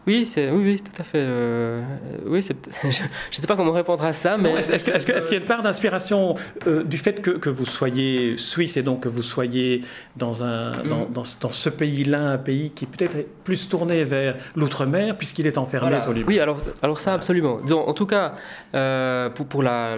Oui, 0.05 0.25
c'est 0.25 0.50
oui, 0.51 0.63
oui, 0.63 0.81
tout 0.81 1.01
à 1.01 1.03
fait. 1.03 1.19
Euh, 1.19 1.81
oui, 2.25 2.41
je 2.83 2.88
ne 2.88 2.91
sais 3.31 3.48
pas 3.48 3.55
comment 3.55 3.72
répondre 3.72 4.03
à 4.03 4.12
ça, 4.12 4.38
mais 4.38 4.51
est-ce 4.51 5.05
qu'il 5.05 5.33
y 5.33 5.36
a 5.36 5.39
une 5.39 5.45
part 5.45 5.62
d'inspiration 5.62 6.36
euh, 6.67 6.83
du 6.83 6.98
fait 6.98 7.22
que, 7.22 7.31
que, 7.31 7.50
vous 7.50 7.65
soyez 7.65 8.36
suisse 8.38 8.75
et 8.75 8.83
donc 8.83 9.01
que 9.01 9.10
vous 9.10 9.22
soyez 9.22 9.81
dans 10.17 10.43
un 10.43 10.83
dans, 10.83 11.05
mhm. 11.05 11.13
dans, 11.13 11.51
ce 11.51 11.69
pays-là, 11.69 12.19
un 12.19 12.38
pays 12.38 12.72
qui 12.72 12.86
peut-être 12.86 13.15
est 13.15 13.27
plus 13.43 13.69
tourné 13.69 14.03
vers 14.03 14.36
l'outre-mer 14.55 15.17
puisqu'il 15.17 15.48
est 15.48 15.57
enfermé 15.57 16.00
sur 16.01 16.12
les. 16.12 16.24
Oui, 16.24 16.39
alors 16.39 16.57
alors 16.81 17.00
ça 17.00 17.13
absolument. 17.13 17.60
Disons, 17.63 17.88
en 17.88 17.93
tout 17.93 18.05
cas, 18.05 18.33
euh, 18.75 19.29
pour, 19.29 19.45
pour 19.45 19.63
la, 19.63 19.95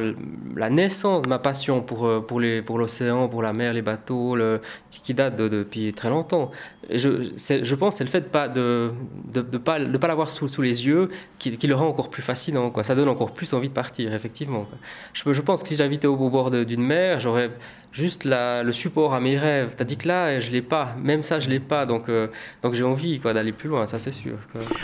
la, 0.55 0.69
naissance 0.69 1.23
de 1.23 1.29
ma 1.29 1.39
passion 1.39 1.81
pour 1.81 2.25
pour 2.27 2.39
les 2.39 2.61
pour 2.61 2.77
l'océan, 2.77 3.27
pour 3.27 3.41
la 3.41 3.53
mer, 3.53 3.73
les 3.73 3.81
bateaux, 3.81 4.35
le, 4.35 4.61
qui 4.91 5.13
date 5.13 5.35
de, 5.35 5.47
depuis 5.47 5.93
très 5.93 6.09
longtemps. 6.09 6.51
Je 6.93 7.23
je 7.47 7.75
pense 7.75 7.97
c'est 7.97 8.03
le 8.03 8.09
fait 8.09 8.21
de 8.21 8.25
pas 8.25 8.47
de, 8.47 8.91
de, 9.33 9.41
de 9.41 9.57
pas 9.57 9.79
de 9.95 10.01
pas 10.01 10.07
l'avoir 10.07 10.29
sous, 10.29 10.47
sous, 10.47 10.61
les 10.61 10.85
yeux 10.85 11.09
qui, 11.39 11.57
qui, 11.57 11.67
le 11.67 11.75
rend 11.75 11.87
encore 11.87 12.09
plus 12.09 12.21
fascinant. 12.21 12.69
Quoi. 12.69 12.83
Ça 12.83 12.95
donne 12.95 13.07
encore 13.07 13.33
plus 13.33 13.53
envie 13.53 13.69
de 13.69 13.73
partir, 13.73 14.13
effectivement. 14.13 14.67
Je, 15.13 15.31
je 15.31 15.41
pense 15.41 15.63
que 15.63 15.69
si 15.69 15.75
j'habitais 15.75 16.07
au, 16.07 16.29
bord 16.29 16.51
d'une 16.51 16.83
mer, 16.83 17.19
j'aurais 17.19 17.49
juste 17.95 18.25
la, 18.25 18.61
le 18.61 18.73
support 18.73 19.13
à 19.13 19.19
mes 19.21 19.37
rêves. 19.37 19.75
Tandis 19.77 19.95
que 19.95 20.07
là, 20.07 20.39
je 20.39 20.51
l'ai 20.51 20.61
pas. 20.61 20.95
Même 21.01 21.23
ça, 21.23 21.39
je 21.39 21.49
l'ai 21.49 21.61
pas. 21.61 21.85
Donc, 21.85 22.09
euh, 22.09 22.27
donc 22.61 22.73
j'ai 22.73 22.83
envie 22.83 23.19
quoi, 23.19 23.33
d'aller 23.33 23.53
plus 23.53 23.69
loin, 23.69 23.85
ça 23.85 23.99
c'est 23.99 24.11
sûr. 24.11 24.35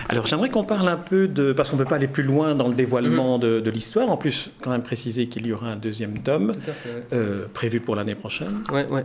Alors 0.08 0.26
j'aimerais 0.26 0.50
qu'on 0.50 0.64
parle 0.64 0.88
un 0.88 0.98
peu 0.98 1.28
de... 1.28 1.52
Parce 1.52 1.70
qu'on 1.70 1.76
ne 1.76 1.84
peut 1.84 1.90
pas 1.90 1.98
aller 1.98 2.08
plus 2.08 2.24
loin 2.24 2.56
dans 2.56 2.70
le 2.70 2.74
dévoilement 2.74 3.36
mhm. 3.36 3.42
de, 3.42 3.60
de 3.60 3.72
l'histoire. 3.72 4.10
En 4.10 4.18
plus, 4.18 4.52
quand 4.62 4.72
même 4.72 4.84
préciser 4.84 5.28
qu'il 5.28 5.46
y 5.46 5.52
aura 5.52 5.68
un 5.68 5.76
deuxième 5.76 6.20
tome 6.20 6.54
euh, 7.12 7.46
prévu 7.54 7.82
pour 7.82 7.96
l'année 7.96 8.16
prochaine. 8.16 8.64
Ouais, 8.72 8.88
ouais, 8.90 9.04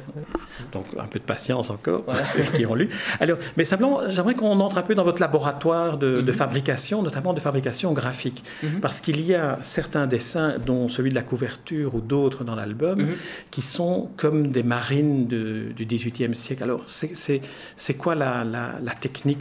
Donc 0.72 0.86
un 0.98 1.06
peu 1.06 1.18
de 1.18 1.24
patience 1.24 1.70
encore 1.70 2.04
pour 2.04 2.14
ceux 2.16 2.42
qui 2.42 2.64
ont 2.64 2.74
lu. 2.74 2.90
Alors, 3.18 3.38
mais 3.56 3.64
simplement, 3.64 4.02
j'aimerais 4.08 4.34
qu'on 4.34 4.60
entre 4.60 4.78
un 4.78 4.82
peu 4.82 4.94
dans 4.94 5.04
votre 5.04 5.20
laboratoire 5.20 5.95
de, 5.96 6.20
de 6.20 6.32
mhm. 6.32 6.32
fabrication, 6.32 7.02
notamment 7.02 7.32
de 7.32 7.40
fabrication 7.40 7.92
graphique. 7.92 8.44
Mhm. 8.62 8.80
Parce 8.80 9.00
qu'il 9.00 9.20
y 9.20 9.34
a 9.34 9.58
certains 9.62 10.06
dessins, 10.06 10.54
dont 10.64 10.88
celui 10.88 11.10
de 11.10 11.14
la 11.14 11.22
couverture 11.22 11.94
ou 11.94 12.00
d'autres 12.00 12.44
dans 12.44 12.54
l'album, 12.54 13.08
qui 13.50 13.62
sont 13.62 14.10
comme 14.16 14.48
des 14.48 14.62
marines 14.62 15.26
de, 15.26 15.72
du 15.76 15.86
XVIIIe 15.86 16.34
siècle. 16.34 16.62
Alors, 16.62 16.84
c'est 16.86 17.94
quoi 17.94 18.14
la, 18.14 18.44
la, 18.44 18.94
technique? 18.94 19.38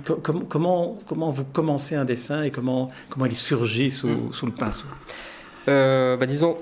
Comment, 0.50 0.98
comment 1.08 1.30
vous 1.30 1.46
commencez 1.46 1.96
un 1.96 2.06
dessin 2.06 2.44
et 2.44 2.52
comment, 2.52 2.90
comment 3.10 3.26
il 3.26 3.36
surgit 3.36 3.92
sous, 3.92 4.32
sous 4.32 4.46
le 4.46 4.52
pinceau? 4.52 4.86
Euh, 5.68 6.18
bah, 6.18 6.26
Disons, 6.26 6.58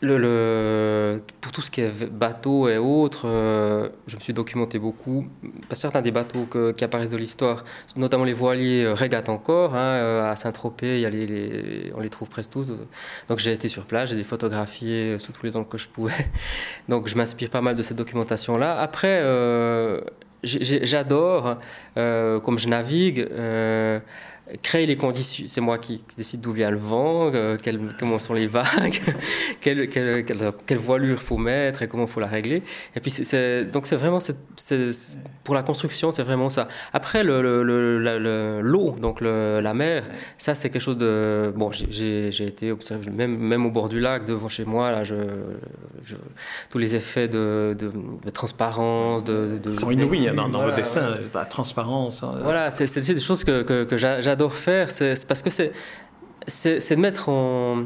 le, 0.00 1.20
pour 1.40 1.52
tout 1.52 1.60
ce 1.60 1.70
qui 1.70 1.80
est 1.80 2.04
bateau 2.06 2.68
et 2.68 2.78
autres, 2.78 3.26
euh, 3.26 3.88
je 4.06 4.16
me 4.16 4.20
suis 4.20 4.32
documenté 4.32 4.78
beaucoup. 4.78 5.26
Certains 5.72 6.02
des 6.02 6.10
bateaux 6.10 6.46
qui 6.76 6.84
apparaissent 6.84 7.10
de 7.10 7.16
l'histoire, 7.16 7.64
notamment 7.96 8.24
les 8.24 8.32
voiliers, 8.32 8.84
euh, 8.84 8.94
régatent 8.94 9.28
encore. 9.28 9.74
Hein, 9.74 9.78
euh, 9.78 10.30
à 10.30 10.36
Saint-Tropez, 10.36 11.04
on 11.96 12.00
les 12.00 12.08
trouve 12.10 12.28
presque 12.28 12.50
tous. 12.50 12.72
Donc 13.28 13.38
j'ai 13.38 13.52
été 13.52 13.68
sur 13.68 13.86
place, 13.86 14.10
j'ai 14.10 14.16
des 14.16 14.24
photographiés 14.24 15.18
sous 15.18 15.32
tous 15.32 15.44
les 15.44 15.56
angles 15.56 15.68
que 15.68 15.78
je 15.78 15.88
pouvais. 15.88 16.26
Donc 16.88 17.08
je 17.08 17.16
m'inspire 17.16 17.50
pas 17.50 17.60
mal 17.60 17.74
de 17.74 17.82
cette 17.82 17.96
documentation-là. 17.96 18.78
Après, 18.78 19.20
j'adore, 20.42 21.58
comme 21.96 22.58
je 22.58 22.68
navigue, 22.68 23.28
créer 24.62 24.86
les 24.86 24.96
conditions. 24.96 25.44
C'est 25.48 25.60
moi 25.60 25.78
qui 25.78 26.02
décide 26.16 26.40
d'où 26.40 26.52
vient 26.52 26.70
le 26.70 26.78
vent, 26.78 27.30
euh, 27.34 27.56
comment 27.98 28.18
sont 28.18 28.34
les 28.34 28.46
vagues, 28.46 29.00
quelle, 29.60 29.88
quelle, 29.88 30.24
quelle, 30.24 30.78
voilure 30.78 31.20
faut 31.20 31.36
mettre 31.36 31.82
et 31.82 31.88
comment 31.88 32.06
faut 32.06 32.20
la 32.20 32.26
régler. 32.26 32.62
Et 32.96 33.00
puis 33.00 33.10
c'est, 33.10 33.64
donc 33.64 33.86
c'est 33.86 33.96
vraiment 33.96 34.18
pour 35.44 35.54
la 35.54 35.62
construction, 35.62 36.10
c'est 36.10 36.22
vraiment 36.22 36.48
ça. 36.48 36.68
Après 36.92 37.24
le, 37.24 37.42
le, 37.62 38.60
l'eau, 38.62 38.96
donc 39.00 39.20
la 39.20 39.74
mer, 39.74 40.04
ça 40.38 40.54
c'est 40.54 40.70
quelque 40.70 40.82
chose 40.82 40.98
de 40.98 41.52
bon. 41.54 41.70
J'ai, 41.72 42.28
été 42.48 42.72
observé 42.72 43.10
même 43.10 43.36
même 43.36 43.66
au 43.66 43.70
bord 43.70 43.88
du 43.88 44.00
lac 44.00 44.24
devant 44.24 44.48
chez 44.48 44.64
moi 44.64 44.90
là, 44.90 45.04
je, 45.04 45.14
tous 46.70 46.78
les 46.78 46.96
effets 46.96 47.28
de, 47.28 47.76
de, 47.78 48.30
transparence, 48.30 49.24
de, 49.24 49.58
Ils 49.66 49.74
sont 49.74 49.90
inouïs 49.90 50.28
hein, 50.28 50.34
dans, 50.34 50.48
dans, 50.48 50.64
le 50.64 50.72
dessin, 50.72 51.14
la 51.34 51.44
transparence. 51.44 52.22
Hein. 52.22 52.38
Voilà, 52.42 52.70
c'est, 52.70 52.86
c'est 52.86 53.12
des 53.12 53.20
choses 53.20 53.44
que, 53.44 53.62
que, 53.62 53.84
que 53.84 53.96
j'adore 53.96 54.37
faire, 54.46 54.90
c'est 54.90 55.26
parce 55.26 55.42
que 55.42 55.50
c'est 55.50 55.72
c'est 56.48 56.96
de 56.96 57.00
mettre 57.00 57.28
en, 57.28 57.84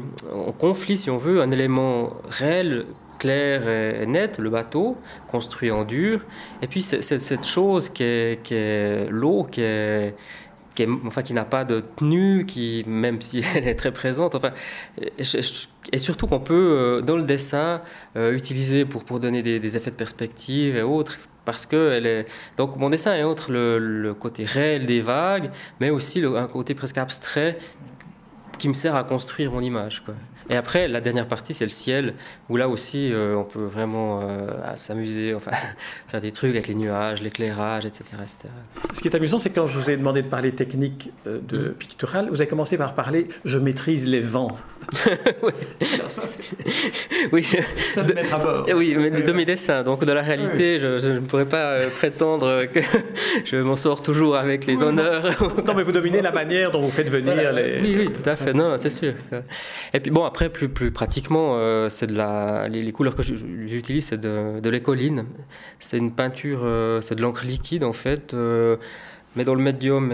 conflit, 0.57 0.97
si 0.97 1.09
on 1.09 1.17
veut, 1.17 1.41
un 1.41 1.51
élément 1.51 2.13
réel, 2.29 2.85
clair 3.19 3.67
et, 3.67 4.05
net, 4.05 4.37
le 4.37 4.49
bateau, 4.49 4.97
construit 5.27 5.71
en 5.71 5.83
dur, 5.83 6.21
et 6.61 6.67
puis 6.67 6.81
cette 6.81 7.45
chose 7.45 7.89
qui 7.89 8.03
est, 8.03 9.09
l'eau, 9.09 9.43
qui 9.43 9.61
est, 9.61 10.15
qui, 10.75 10.87
enfin, 11.05 11.21
qui 11.21 11.33
n'a 11.33 11.45
pas 11.45 11.65
de 11.65 11.81
tenue, 11.81 12.45
qui, 12.45 12.83
même 12.87 13.21
si 13.21 13.43
elle 13.55 13.67
est 13.67 13.75
très 13.75 13.91
présente, 13.91 14.35
enfin, 14.35 14.51
et, 14.97 15.97
surtout 15.97 16.27
qu'on 16.27 16.39
peut, 16.39 16.53
euh, 16.53 17.01
dans 17.01 17.17
le 17.17 17.23
dessin, 17.23 17.81
euh, 18.15 18.33
utiliser 18.33 18.85
pour, 18.85 19.03
pour 19.03 19.19
donner 19.19 19.41
des 19.41 19.77
effets 19.77 19.91
de 19.91 19.95
perspective 19.95 20.77
et 20.77 20.83
autres, 20.83 21.19
parce 21.45 21.65
que 21.65 21.91
elle 21.93 22.05
est... 22.05 22.25
donc 22.57 22.77
mon 22.77 22.89
dessin 22.89 23.15
est 23.15 23.23
entre 23.23 23.51
le, 23.51 24.13
côté 24.13 24.45
réel 24.45 24.85
des 24.85 25.01
vagues, 25.01 25.51
mais 25.79 25.89
aussi 25.89 26.23
un 26.23 26.47
côté 26.47 26.75
presque 26.75 26.97
abstrait 26.97 27.57
qui 28.57 28.69
me 28.69 28.73
sert 28.73 28.95
à 28.95 29.03
construire 29.03 29.51
mon 29.51 29.61
image. 29.61 30.03
Quoi. 30.05 30.13
Et 30.49 30.55
après, 30.55 30.87
la 30.87 31.01
dernière 31.01 31.27
partie, 31.27 31.53
c'est 31.53 31.65
le 31.65 31.69
ciel, 31.69 32.13
où 32.49 32.57
là 32.57 32.67
aussi, 32.67 33.11
euh, 33.13 33.35
on 33.35 33.43
peut 33.43 33.63
vraiment 33.63 34.21
euh, 34.21 34.47
s'amuser, 34.75 35.33
enfin, 35.33 35.51
faire 36.07 36.21
des 36.21 36.31
trucs 36.31 36.51
avec 36.51 36.67
les 36.67 36.75
nuages, 36.75 37.21
l'éclairage, 37.21 37.85
etc., 37.85 38.03
Ce 38.93 39.01
qui 39.01 39.07
est 39.07 39.15
amusant, 39.15 39.39
c'est 39.39 39.51
quand 39.51 39.67
je 39.67 39.77
vous 39.77 39.89
ai 39.89 39.97
demandé 39.97 40.21
de 40.21 40.27
parler 40.27 40.51
technique 40.51 41.11
euh, 41.27 41.39
de 41.47 41.69
mm. 41.69 41.73
pictural, 41.73 42.27
vous 42.29 42.35
avez 42.35 42.47
commencé 42.47 42.77
par 42.77 42.93
parler 42.93 43.27
«je 43.45 43.57
maîtrise 43.57 44.07
les 44.07 44.21
vents 44.21 44.57
oui. 45.43 45.51
ça, 45.81 46.23
oui. 47.31 47.47
Ça 47.77 48.03
de, 48.03 48.13
mettre 48.13 48.33
à 48.33 48.37
bord. 48.37 48.65
Oui, 48.75 48.95
mais 48.97 49.11
de, 49.11 49.31
mes 49.31 49.45
dessins. 49.45 49.81
Donc, 49.81 50.03
de 50.03 50.11
la 50.11 50.21
réalité, 50.21 50.77
je, 50.77 51.09
ne 51.09 51.19
pourrais 51.19 51.45
pas 51.45 51.87
prétendre 51.95 52.65
que 52.65 52.81
je 53.45 53.55
m'en 53.55 53.77
sors 53.77 54.01
toujours 54.01 54.35
avec 54.35 54.65
les 54.65 54.83
honneurs. 54.83 55.23
non, 55.65 55.73
mais 55.73 55.83
vous 55.83 55.93
dominez 55.93 56.21
la 56.21 56.33
manière 56.33 56.71
dont 56.71 56.81
vous 56.81 56.91
faites 56.91 57.09
venir 57.09 57.53
les... 57.53 57.81
Oui, 57.81 57.95
oui, 57.97 58.11
tout 58.11 58.29
à 58.29 58.35
fait. 58.35 58.53
Non, 58.53 58.77
c'est 58.77 58.89
sûr. 58.89 59.13
Et 59.93 60.01
puis, 60.01 60.11
bon, 60.11 60.25
après, 60.33 60.49
plus, 60.49 60.67
plus 60.67 60.89
pratiquement, 60.89 61.57
euh, 61.57 61.89
c'est 61.89 62.07
de 62.07 62.15
la, 62.15 62.67
les, 62.67 62.91
couleurs 62.91 63.15
que 63.15 63.21
j'utilise, 63.21 64.07
c'est 64.07 64.19
de, 64.19 64.59
de 64.59 64.69
l'écoline. 64.71 65.25
C'est 65.77 65.99
une 65.99 66.11
peinture, 66.11 66.61
euh, 66.63 67.01
c'est 67.01 67.13
de 67.13 67.21
l'encre 67.21 67.45
liquide 67.45 67.83
en 67.83 67.93
fait. 67.93 68.33
Euh, 68.33 68.77
mais 69.35 69.43
dans 69.43 69.53
le 69.53 69.61
médium, 69.61 70.09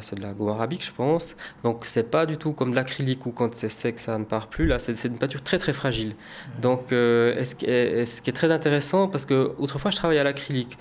c'est 0.00 0.16
de 0.16 0.22
la 0.22 0.32
gomme 0.32 0.48
arabique, 0.48 0.84
je 0.84 0.92
pense. 0.92 1.36
Donc, 1.62 1.84
c'est 1.84 2.10
pas 2.10 2.24
du 2.26 2.36
tout 2.36 2.52
comme 2.52 2.70
de 2.70 2.76
l'acrylique 2.76 3.24
où 3.26 3.30
quand 3.30 3.54
c'est 3.54 3.70
sec, 3.70 3.98
ça 3.98 4.18
ne 4.18 4.24
part 4.24 4.48
plus. 4.48 4.66
Là, 4.66 4.78
c'est 4.78 5.08
une 5.08 5.16
peinture 5.16 5.42
très 5.42 5.58
très 5.58 5.72
fragile. 5.72 6.14
Donc, 6.60 6.86
ce, 6.90 7.64
est, 7.64 8.04
ce 8.04 8.20
qui 8.20 8.28
est 8.30 8.34
très 8.34 8.50
intéressant, 8.50 9.08
parce 9.08 9.24
que 9.24 9.52
autrefois, 9.58 9.90
je 9.90 9.96
travaillais 9.96 10.20
à 10.20 10.24
l'acrylique 10.24 10.76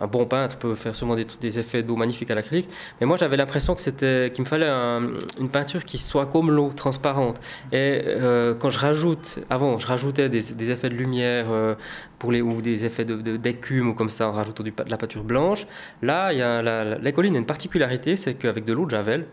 un 0.00 0.06
bon 0.06 0.26
peintre 0.26 0.56
peut 0.56 0.74
faire 0.74 0.94
sûrement 0.94 1.16
des, 1.16 1.58
effets 1.58 1.82
d'eau 1.82 1.96
magnifiques 1.96 2.30
à 2.30 2.34
l'acrylique, 2.34 2.68
mais 3.00 3.06
moi 3.06 3.16
j'avais 3.16 3.36
l'impression 3.36 3.74
que 3.74 3.80
c'était 3.80 4.30
qu'il 4.32 4.44
me 4.44 4.48
fallait 4.48 4.68
une 4.68 5.48
peinture 5.50 5.84
qui 5.84 5.98
soit 5.98 6.26
comme 6.26 6.50
l'eau, 6.50 6.70
transparente. 6.74 7.40
Et 7.72 8.02
euh, 8.06 8.54
quand 8.54 8.70
je 8.70 8.78
rajoute, 8.78 9.38
avant 9.50 9.78
je 9.78 9.86
rajoutais 9.86 10.28
des, 10.28 10.70
effets 10.70 10.88
de 10.88 10.94
lumière 10.94 11.46
euh, 11.50 11.74
pour 12.18 12.32
les, 12.32 12.40
ou 12.40 12.62
des 12.62 12.84
effets 12.84 13.04
d'écume 13.04 13.90
ou 13.90 13.94
comme 13.94 14.10
ça 14.10 14.28
en 14.28 14.32
rajoutant 14.32 14.62
de 14.62 14.72
la 14.86 14.96
peinture 14.96 15.24
blanche, 15.24 15.66
là 16.00 16.32
il 16.32 16.38
y 16.38 16.42
a 16.42 16.62
la, 16.62 16.84
la, 16.98 17.12
colline 17.12 17.34
a 17.36 17.38
une 17.38 17.46
particularité, 17.46 18.16
c'est 18.16 18.34
qu'avec 18.34 18.64
de 18.64 18.72
l'eau 18.72 18.86
de 18.86 18.90
javel, 18.90 19.26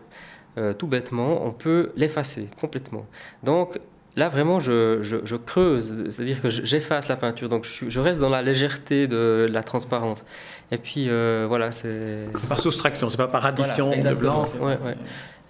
euh, 0.58 0.74
tout 0.74 0.88
bêtement, 0.88 1.46
on 1.46 1.52
peut 1.52 1.92
l'effacer 1.96 2.50
complètement. 2.60 3.06
Donc 3.44 3.80
Là, 4.20 4.28
vraiment, 4.28 4.60
je, 4.60 5.00
je, 5.02 5.36
creuse, 5.38 6.10
c'est-à-dire 6.10 6.42
que 6.42 6.50
j'efface 6.50 7.08
la 7.08 7.16
peinture, 7.16 7.48
donc 7.48 7.66
je, 7.66 8.00
reste 8.02 8.20
dans 8.20 8.28
la 8.28 8.42
légèreté 8.42 9.08
de 9.08 9.48
la 9.50 9.64
transparence. 9.64 10.26
Et 10.72 10.78
puis, 10.78 11.06
euh, 11.08 11.46
voilà, 11.48 11.72
c'est... 11.72 12.28
C'est 12.36 12.50
par 12.50 12.60
soustraction, 12.60 13.10
c'est 13.10 13.16
pas 13.16 13.30
par 13.30 13.46
addition 13.46 13.92
de 13.92 14.14
blanc. 14.14 14.44
Ouais, 14.60 14.78
ouais. 14.84 14.98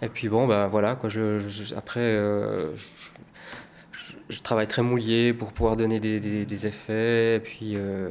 Et 0.03 0.07
puis, 0.07 0.29
bon, 0.29 0.45
ben 0.45 0.67
voilà, 0.67 0.93
quoi, 0.93 1.09
je, 1.09 1.39
après, 1.75 1.99
euh, 1.99 2.69
je 4.29 4.41
travaille 4.41 4.67
très 4.67 4.81
mouillé 4.81 5.33
pour 5.33 5.53
pouvoir 5.53 5.75
donner 5.75 5.99
des, 5.99 6.19
des, 6.19 6.67
effets. 6.67 7.35
Et 7.35 7.39
puis 7.39 7.73
euh, 7.75 8.09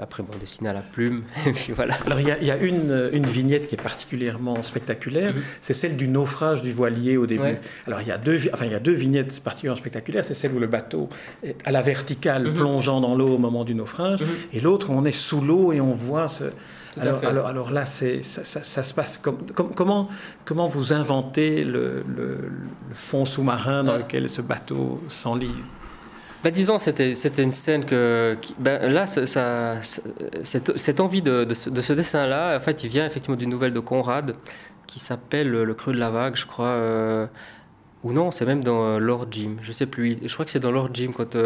après, 0.00 0.22
bon, 0.22 0.30
dessiner 0.38 0.68
à 0.68 0.72
la 0.72 0.80
plume. 0.80 1.22
Et 1.46 1.52
puis 1.52 1.72
voilà. 1.72 1.94
Alors 2.06 2.20
il 2.20 2.28
y 2.28 2.30
a, 2.30 2.42
y 2.42 2.50
a 2.50 2.56
une, 2.56 3.10
une, 3.12 3.26
vignette 3.26 3.66
qui 3.66 3.74
est 3.74 3.82
particulièrement 3.82 4.62
spectaculaire. 4.62 5.34
Mhm. 5.34 5.42
C'est 5.60 5.74
celle 5.74 5.96
du 5.96 6.08
naufrage 6.08 6.62
du 6.62 6.72
voilier 6.72 7.16
au 7.16 7.26
début. 7.26 7.58
Alors 7.86 8.00
il 8.00 8.08
y, 8.08 8.12
a 8.12 8.18
deux, 8.18 8.38
enfin, 8.52 8.66
il 8.66 8.72
y 8.72 8.74
a 8.74 8.80
deux 8.80 8.92
vignettes 8.92 9.40
particulièrement 9.40 9.80
spectaculaires. 9.80 10.24
C'est 10.24 10.34
celle 10.34 10.52
où 10.52 10.58
le 10.58 10.66
bateau 10.66 11.08
est 11.42 11.56
à 11.64 11.72
la 11.72 11.82
verticale, 11.82 12.48
mhm. 12.48 12.54
plongeant 12.54 13.00
dans 13.00 13.14
l'eau 13.14 13.34
au 13.34 13.38
moment 13.38 13.64
du 13.64 13.74
naufrage. 13.74 14.22
Mhm. 14.22 14.28
Et 14.52 14.60
l'autre, 14.60 14.90
on 14.90 15.04
est 15.04 15.12
sous 15.12 15.40
l'eau 15.40 15.72
et 15.72 15.80
on 15.80 15.92
voit 15.92 16.28
ce, 16.28 16.44
alors, 16.98 17.24
alors, 17.24 17.46
alors, 17.46 17.70
là, 17.70 17.86
ça, 17.86 18.06
ça, 18.22 18.62
ça, 18.62 18.82
se 18.82 18.94
passe 18.94 19.18
comme, 19.18 19.38
comment, 19.54 20.08
comment 20.44 20.66
vous 20.66 20.92
inventez 20.92 21.62
le, 21.62 22.04
le, 22.16 22.50
fond 22.92 23.24
sous-marin 23.24 23.84
dans 23.84 23.96
lequel 23.96 24.28
ce 24.28 24.42
bateau 24.42 25.00
s'enlise? 25.08 25.50
Bah, 26.42 26.50
disons, 26.50 26.78
c'était, 26.78 27.12
une 27.42 27.52
scène 27.52 27.84
que. 27.84 28.36
ben, 28.58 28.90
là, 28.90 29.06
ça, 29.06 29.26
ça, 29.26 29.74
cette, 30.42 30.78
cette, 30.78 31.00
envie 31.00 31.22
de, 31.22 31.44
de, 31.44 31.54
ce, 31.54 31.92
dessin-là, 31.92 32.56
en 32.56 32.60
fait, 32.60 32.82
il 32.82 32.88
vient 32.88 33.06
effectivement 33.06 33.36
d'une 33.36 33.50
nouvelle 33.50 33.74
de 33.74 33.80
Conrad 33.80 34.34
qui 34.86 34.98
s'appelle 34.98 35.48
Le 35.48 35.74
creux 35.74 35.92
de 35.92 35.98
la 35.98 36.10
vague, 36.10 36.36
je 36.36 36.46
crois. 36.46 36.66
Euh, 36.66 37.26
ou 38.02 38.12
non, 38.12 38.30
c'est 38.30 38.46
même 38.46 38.64
dans 38.64 38.98
Lord 38.98 39.26
Jim, 39.30 39.56
je 39.60 39.72
sais 39.72 39.84
plus. 39.84 40.16
Je 40.24 40.32
crois 40.32 40.46
que 40.46 40.50
c'est 40.50 40.58
dans 40.58 40.72
Lord 40.72 40.88
Jim 40.94 41.10
quand 41.14 41.36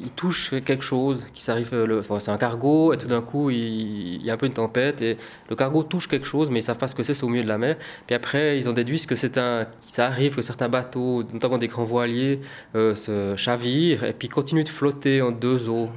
il 0.00 0.10
touche 0.10 0.54
quelque 0.64 0.82
chose, 0.84 1.26
qui 1.32 1.42
s'arrive, 1.42 1.74
enfin, 1.98 2.20
c'est 2.20 2.30
un 2.30 2.38
cargo, 2.38 2.92
et 2.92 2.96
tout 2.96 3.06
d'un 3.06 3.22
coup, 3.22 3.50
il, 3.50 4.22
y 4.22 4.30
a 4.30 4.34
un 4.34 4.36
peu 4.36 4.46
une 4.46 4.52
tempête, 4.52 5.02
et 5.02 5.16
le 5.48 5.56
cargo 5.56 5.82
touche 5.82 6.08
quelque 6.08 6.26
chose, 6.26 6.50
mais 6.50 6.60
ils 6.60 6.62
savent 6.62 6.78
pas 6.78 6.88
ce 6.88 6.94
que 6.94 7.02
c'est, 7.02 7.14
c'est 7.14 7.24
au 7.24 7.28
milieu 7.28 7.42
de 7.42 7.48
la 7.48 7.58
mer. 7.58 7.76
Puis 8.06 8.14
après, 8.14 8.58
ils 8.58 8.68
en 8.68 8.72
déduisent 8.72 9.06
que 9.06 9.16
c'est 9.16 9.38
un, 9.38 9.66
ça 9.80 10.06
arrive 10.06 10.36
que 10.36 10.42
certains 10.42 10.68
bateaux, 10.68 11.24
notamment 11.32 11.58
des 11.58 11.68
grands 11.68 11.84
voiliers, 11.84 12.40
euh, 12.74 12.94
se 12.94 13.34
chavirent, 13.36 14.04
et 14.04 14.12
puis 14.12 14.28
continuent 14.28 14.64
de 14.64 14.68
flotter 14.68 15.22
en 15.22 15.30
deux 15.30 15.68
eaux. 15.68 15.88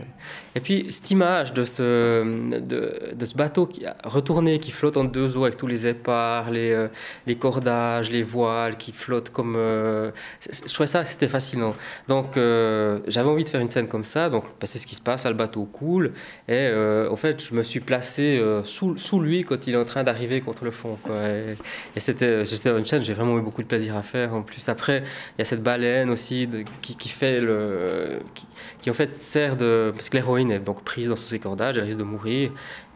Et 0.56 0.60
puis, 0.60 0.88
cette 0.90 1.12
image 1.12 1.54
de 1.54 1.64
ce, 1.66 2.24
de, 2.60 3.26
ce 3.26 3.36
bateau 3.36 3.66
qui 3.66 3.86
retourné, 4.04 4.60
qui 4.60 4.72
flotte 4.72 4.98
en 4.98 5.04
deux 5.04 5.38
eaux, 5.38 5.44
avec 5.44 5.58
tous 5.58 5.68
les 5.68 5.88
épars, 5.88 6.52
les, 6.52 6.72
euh, 6.72 6.88
les 7.28 7.36
cordages, 7.36 8.12
les 8.12 8.24
voiles, 8.24 8.78
qui 8.78 8.92
flottent 8.92 9.30
comme... 9.30 9.56
Euh, 9.58 10.12
je 10.52 10.74
trouvais 10.74 10.88
ça, 10.88 11.06
c'était 11.06 11.28
fascinant. 11.28 11.76
Donc, 12.08 12.36
j'avais 12.36 13.30
envie 13.30 13.44
de 13.44 13.50
faire 13.50 13.62
une 13.62 13.70
scène 13.70 13.89
comme 13.90 14.06
ça. 14.06 14.30
Donc, 14.30 14.44
bah, 14.44 14.66
c'est 14.66 14.80
ce 14.80 14.88
qui 14.88 14.96
se 14.96 15.02
passe, 15.02 15.26
le 15.26 15.34
bateau 15.34 15.66
coule. 15.66 16.14
Et 16.48 16.54
euh, 16.54 17.10
en 17.10 17.16
fait, 17.18 17.44
je 17.44 17.54
me 17.54 17.64
suis 17.64 17.82
placé 17.82 18.38
euh, 18.38 18.64
sous, 18.64 19.20
lui 19.20 19.44
quand 19.44 19.68
il 19.68 19.74
est 19.74 19.78
en 19.78 19.84
train 19.84 20.04
d'arriver 20.04 20.40
contre 20.42 20.64
le 20.64 20.72
fond. 20.72 20.98
Quoi. 21.04 21.16
Et, 21.96 22.00
c'était, 22.00 22.40
une 22.40 22.86
scène, 22.86 23.02
j'ai 23.02 23.14
vraiment 23.14 23.38
eu 23.38 23.42
beaucoup 23.42 23.62
de 23.62 23.68
plaisir 23.68 23.98
à 23.98 24.02
faire. 24.02 24.34
En 24.34 24.42
plus, 24.42 24.70
après, 24.70 25.04
il 25.38 25.40
y 25.40 25.42
a 25.42 25.46
cette 25.46 25.64
baleine 25.64 26.10
aussi 26.10 26.48
qui, 26.82 27.10
fait 27.10 27.42
le. 27.42 28.20
Qui, 28.80 28.90
en 28.90 28.94
fait 28.94 29.14
sert 29.14 29.58
de. 29.58 29.92
Parce 29.94 30.10
que 30.10 30.18
l'héroïne 30.18 30.52
est 30.52 30.60
donc 30.60 30.84
prise 30.84 31.10
dans 31.10 31.16
tous 31.16 31.28
ses 31.28 31.40
cordages, 31.40 31.78
elle 31.78 31.84
risque 31.84 32.00
de 32.00 32.04
mourir 32.04 32.52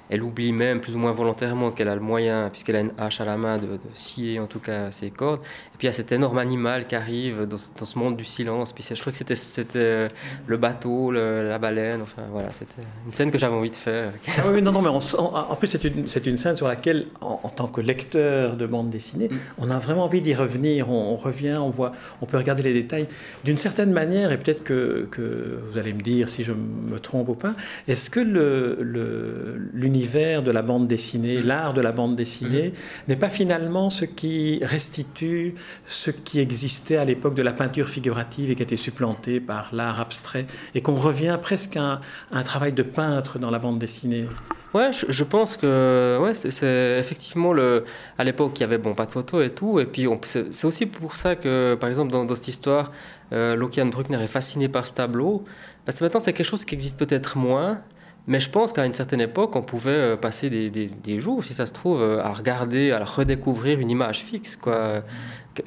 elle 0.10 0.22
oublie 0.22 0.51
même 0.51 0.81
plus 0.81 0.95
ou 0.95 1.00
moins 1.00 1.12
volontairement 1.12 1.72
qu'elle 1.72 1.88
a 1.88 1.95
le 1.95 2.01
moyen, 2.01 2.50
puisqu'elle 2.50 2.75
a 2.75 2.81
une 2.81 2.93
hache 2.98 3.22
à 3.22 3.25
la 3.25 3.38
main, 3.38 3.57
de, 3.57 3.67
scier 3.93 4.39
en 4.39 4.48
tout 4.48 4.60
cas 4.60 4.91
ses 4.91 5.10
cordes. 5.10 5.39
Et 5.39 5.77
puis 5.77 5.86
il 5.86 5.89
y 5.89 5.89
a 5.89 5.93
cet 5.93 6.12
énorme 6.12 6.38
animal 6.38 6.88
qui 6.88 6.95
arrive 6.95 7.45
dans, 7.45 7.57
ce 7.57 7.98
monde 7.98 8.15
du 8.15 8.25
silence. 8.25 8.74
Puis 8.74 8.86
je 8.88 9.00
crois 9.00 9.12
que 9.12 9.17
c'était, 9.17 9.36
c'était 9.36 9.79
euh, 9.79 10.07
le 10.48 10.57
bateau, 10.57 11.12
la 11.12 11.57
baleine. 11.57 12.01
Enfin 12.01 12.24
voilà, 12.31 12.51
c'était 12.51 12.81
une 13.05 13.13
scène 13.13 13.31
que 13.31 13.38
j'avais 13.38 13.55
envie 13.55 13.72
de 13.72 13.75
faire. 13.75 14.12
Ah 14.38 14.41
oui, 14.51 14.62
non, 14.62 14.72
non, 14.72 14.81
mais 14.81 14.89
en 14.89 15.55
plus 15.55 15.67
c'est 15.67 15.83
une, 15.83 16.07
c'est 16.07 16.25
une 16.27 16.38
scène 16.38 16.55
sur 16.55 16.67
laquelle, 16.67 17.07
en, 17.22 17.50
tant 17.50 17.67
que 17.67 17.81
lecteur 17.81 18.55
de 18.55 18.65
bande 18.65 18.89
dessinée, 18.89 19.29
mm. 19.29 19.38
on 19.60 19.72
a 19.72 19.79
vraiment 19.79 20.03
envie 20.03 20.22
d'y 20.22 20.33
revenir. 20.33 20.89
On, 20.89 21.15
revient, 21.15 21.55
on 21.57 21.69
voit, 21.69 21.91
on 22.22 22.25
peut 22.25 22.38
regarder 22.38 22.63
les 22.63 22.74
détails 22.74 23.07
d'une 23.43 23.57
certaine 23.57 23.91
manière. 23.91 24.31
Et 24.31 24.38
peut-être 24.38 24.63
que, 24.63 25.07
que, 25.12 25.60
vous 25.72 25.77
allez 25.77 25.93
me 25.93 26.01
dire 26.01 26.29
si 26.29 26.43
je 26.43 26.53
me 26.53 27.00
trompe 27.00 27.29
ou 27.29 27.36
pas. 27.36 27.55
Est-ce 27.88 28.10
que 28.10 28.19
le, 28.19 28.77
le, 28.81 29.88
l'univers 29.93 30.41
de 30.41 30.51
la 30.51 30.62
bande 30.62 30.88
dessinée, 30.88 31.39
mm. 31.39 31.45
l'art 31.45 31.73
de 31.73 31.81
la 31.81 31.91
bande 31.91 32.15
dessinée, 32.15 32.69
mm. 32.69 32.73
n'est 33.09 33.15
pas 33.15 33.29
finalement 33.29 33.89
ce 33.89 34.05
qui 34.05 34.59
restitue 34.63 35.55
ce 35.85 36.09
qui 36.12 36.39
existait 36.39 36.97
à 36.97 37.05
l'époque 37.05 37.35
de 37.35 37.43
la 37.43 37.53
peinture 37.53 37.88
figurative 37.88 38.50
et 38.51 38.55
qui 38.55 38.63
était 38.63 38.75
supplanté 38.75 39.39
par 39.39 39.69
l'art 39.73 40.00
abstrait, 40.00 40.47
et 40.73 40.81
qu'on 40.81 40.95
revient 40.95 41.38
presque 41.41 41.77
à 41.77 42.01
un, 42.31 42.43
travail 42.43 42.73
de 42.73 42.83
peintre 42.83 43.39
dans 43.39 43.51
la 43.51 43.59
bande 43.59 43.79
dessinée. 43.79 44.25
Ouais, 44.73 44.89
je, 44.91 45.23
pense 45.23 45.55
que 45.55 46.17
ouais, 46.19 46.33
c'est 46.33 46.97
effectivement 47.00 47.53
le. 47.53 47.85
À 48.17 48.23
l'époque, 48.23 48.53
il 48.59 48.62
y 48.62 48.63
avait 48.63 48.79
bon 48.79 48.95
pas 48.95 49.05
de 49.05 49.12
photos 49.12 49.45
et 49.45 49.51
tout, 49.51 49.79
et 49.79 49.85
puis 49.85 50.07
c'est 50.23 50.65
aussi 50.65 50.88
pour 50.88 51.15
ça 51.15 51.35
que, 51.35 51.75
par 51.75 51.89
exemple, 51.89 52.12
dans, 52.12 52.27
cette 52.35 52.47
histoire, 52.47 52.91
euh, 53.31 53.55
Lokian 53.55 53.85
Bruckner 53.85 54.21
est 54.21 54.27
fasciné 54.27 54.67
par 54.67 54.88
ce 54.88 54.93
tableau, 54.93 55.45
parce 55.85 56.00
que 56.00 56.05
maintenant 56.05 56.19
c'est 56.19 56.33
quelque 56.33 56.47
chose 56.47 56.65
qui 56.65 56.73
existe 56.73 56.97
peut-être 56.97 57.38
moins, 57.38 57.81
mais 58.25 58.39
je 58.39 58.50
pense 58.50 58.72
qu'à 58.72 58.86
une 58.86 58.94
certaine 58.94 59.22
époque, 59.22 59.56
on 59.56 59.62
pouvait 59.62 59.92
euh, 59.92 60.15
passer 60.15 60.50
des, 60.50 60.70
des, 60.70 61.20
jours, 61.20 61.44
si 61.44 61.53
ça 61.53 61.65
se 61.65 61.74
trouve, 61.74 62.01
euh, 62.01 62.24
à 62.24 62.32
regarder, 62.32 62.92
à 62.92 63.03
redécouvrir 63.03 63.80
une 63.80 63.89
image 63.89 64.20
fixe, 64.20 64.56
quoi, 64.56 65.03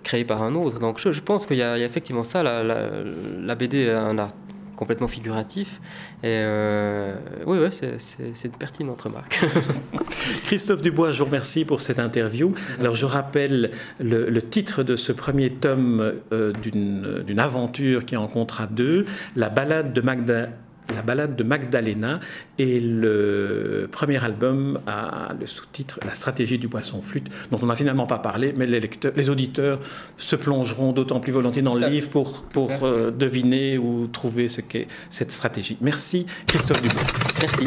créée 0.02 0.24
par 0.24 0.42
un 0.42 0.54
autre. 0.54 0.78
Donc 0.78 0.98
je, 0.98 1.20
pense 1.20 1.44
qu'il 1.44 1.58
y, 1.58 1.62
a 1.62 1.78
effectivement 1.78 2.24
ça. 2.24 2.42
La, 2.42 3.54
BD 3.54 3.80
est 3.80 3.92
un 3.92 4.18
art 4.18 4.30
complètement 4.74 5.08
figuratif. 5.08 5.80
Et 6.22 6.28
euh, 6.28 7.14
oui, 7.46 7.58
ouais, 7.58 7.70
c'est 7.70 8.44
une 8.44 8.50
pertinente 8.52 9.02
remarque. 9.02 9.44
Christophe 10.44 10.82
Dubois, 10.82 11.12
je 11.12 11.18
vous 11.20 11.26
remercie 11.26 11.64
pour 11.64 11.80
cette 11.80 11.98
interview. 11.98 12.54
Alors 12.80 12.94
je 12.94 13.06
rappelle 13.06 13.70
le, 14.00 14.28
le 14.28 14.42
titre 14.42 14.82
de 14.82 14.96
ce 14.96 15.12
premier 15.12 15.50
tome 15.50 16.14
d'une 16.62 17.38
aventure 17.38 18.04
qui 18.04 18.16
en 18.16 18.28
comptera 18.28 18.66
deux, 18.66 19.06
La 19.34 19.48
balade 19.50 19.92
de 19.92 20.00
Magda 20.00 20.48
la 20.94 21.02
balade 21.02 21.36
de 21.36 21.42
Magdalena 21.42 22.20
et 22.58 22.80
le 22.80 23.88
premier 23.90 24.22
album 24.22 24.80
a 24.86 25.34
le 25.38 25.46
sous-titre 25.46 25.98
La 26.04 26.14
stratégie 26.14 26.58
du 26.58 26.68
poisson 26.68 27.02
flûte, 27.02 27.28
dont 27.50 27.58
on 27.62 27.66
n'a 27.66 27.74
finalement 27.74 28.06
pas 28.06 28.18
parlé, 28.18 28.54
mais 28.56 28.66
les, 28.66 28.80
lecteurs, 28.80 29.12
les 29.16 29.30
auditeurs 29.30 29.80
se 30.16 30.36
plongeront 30.36 30.92
d'autant 30.92 31.20
plus 31.20 31.32
volontiers 31.32 31.62
dans 31.62 31.74
le 31.74 31.86
livre 31.86 32.08
pour, 32.08 32.44
pour 32.44 32.70
euh, 32.82 33.10
deviner 33.10 33.78
ou 33.78 34.06
trouver 34.06 34.48
ce 34.48 34.60
qu'est 34.60 34.86
cette 35.10 35.32
stratégie. 35.32 35.76
Merci 35.80 36.26
Christophe 36.46 36.82
Dubois. 36.82 37.02
Merci. 37.40 37.66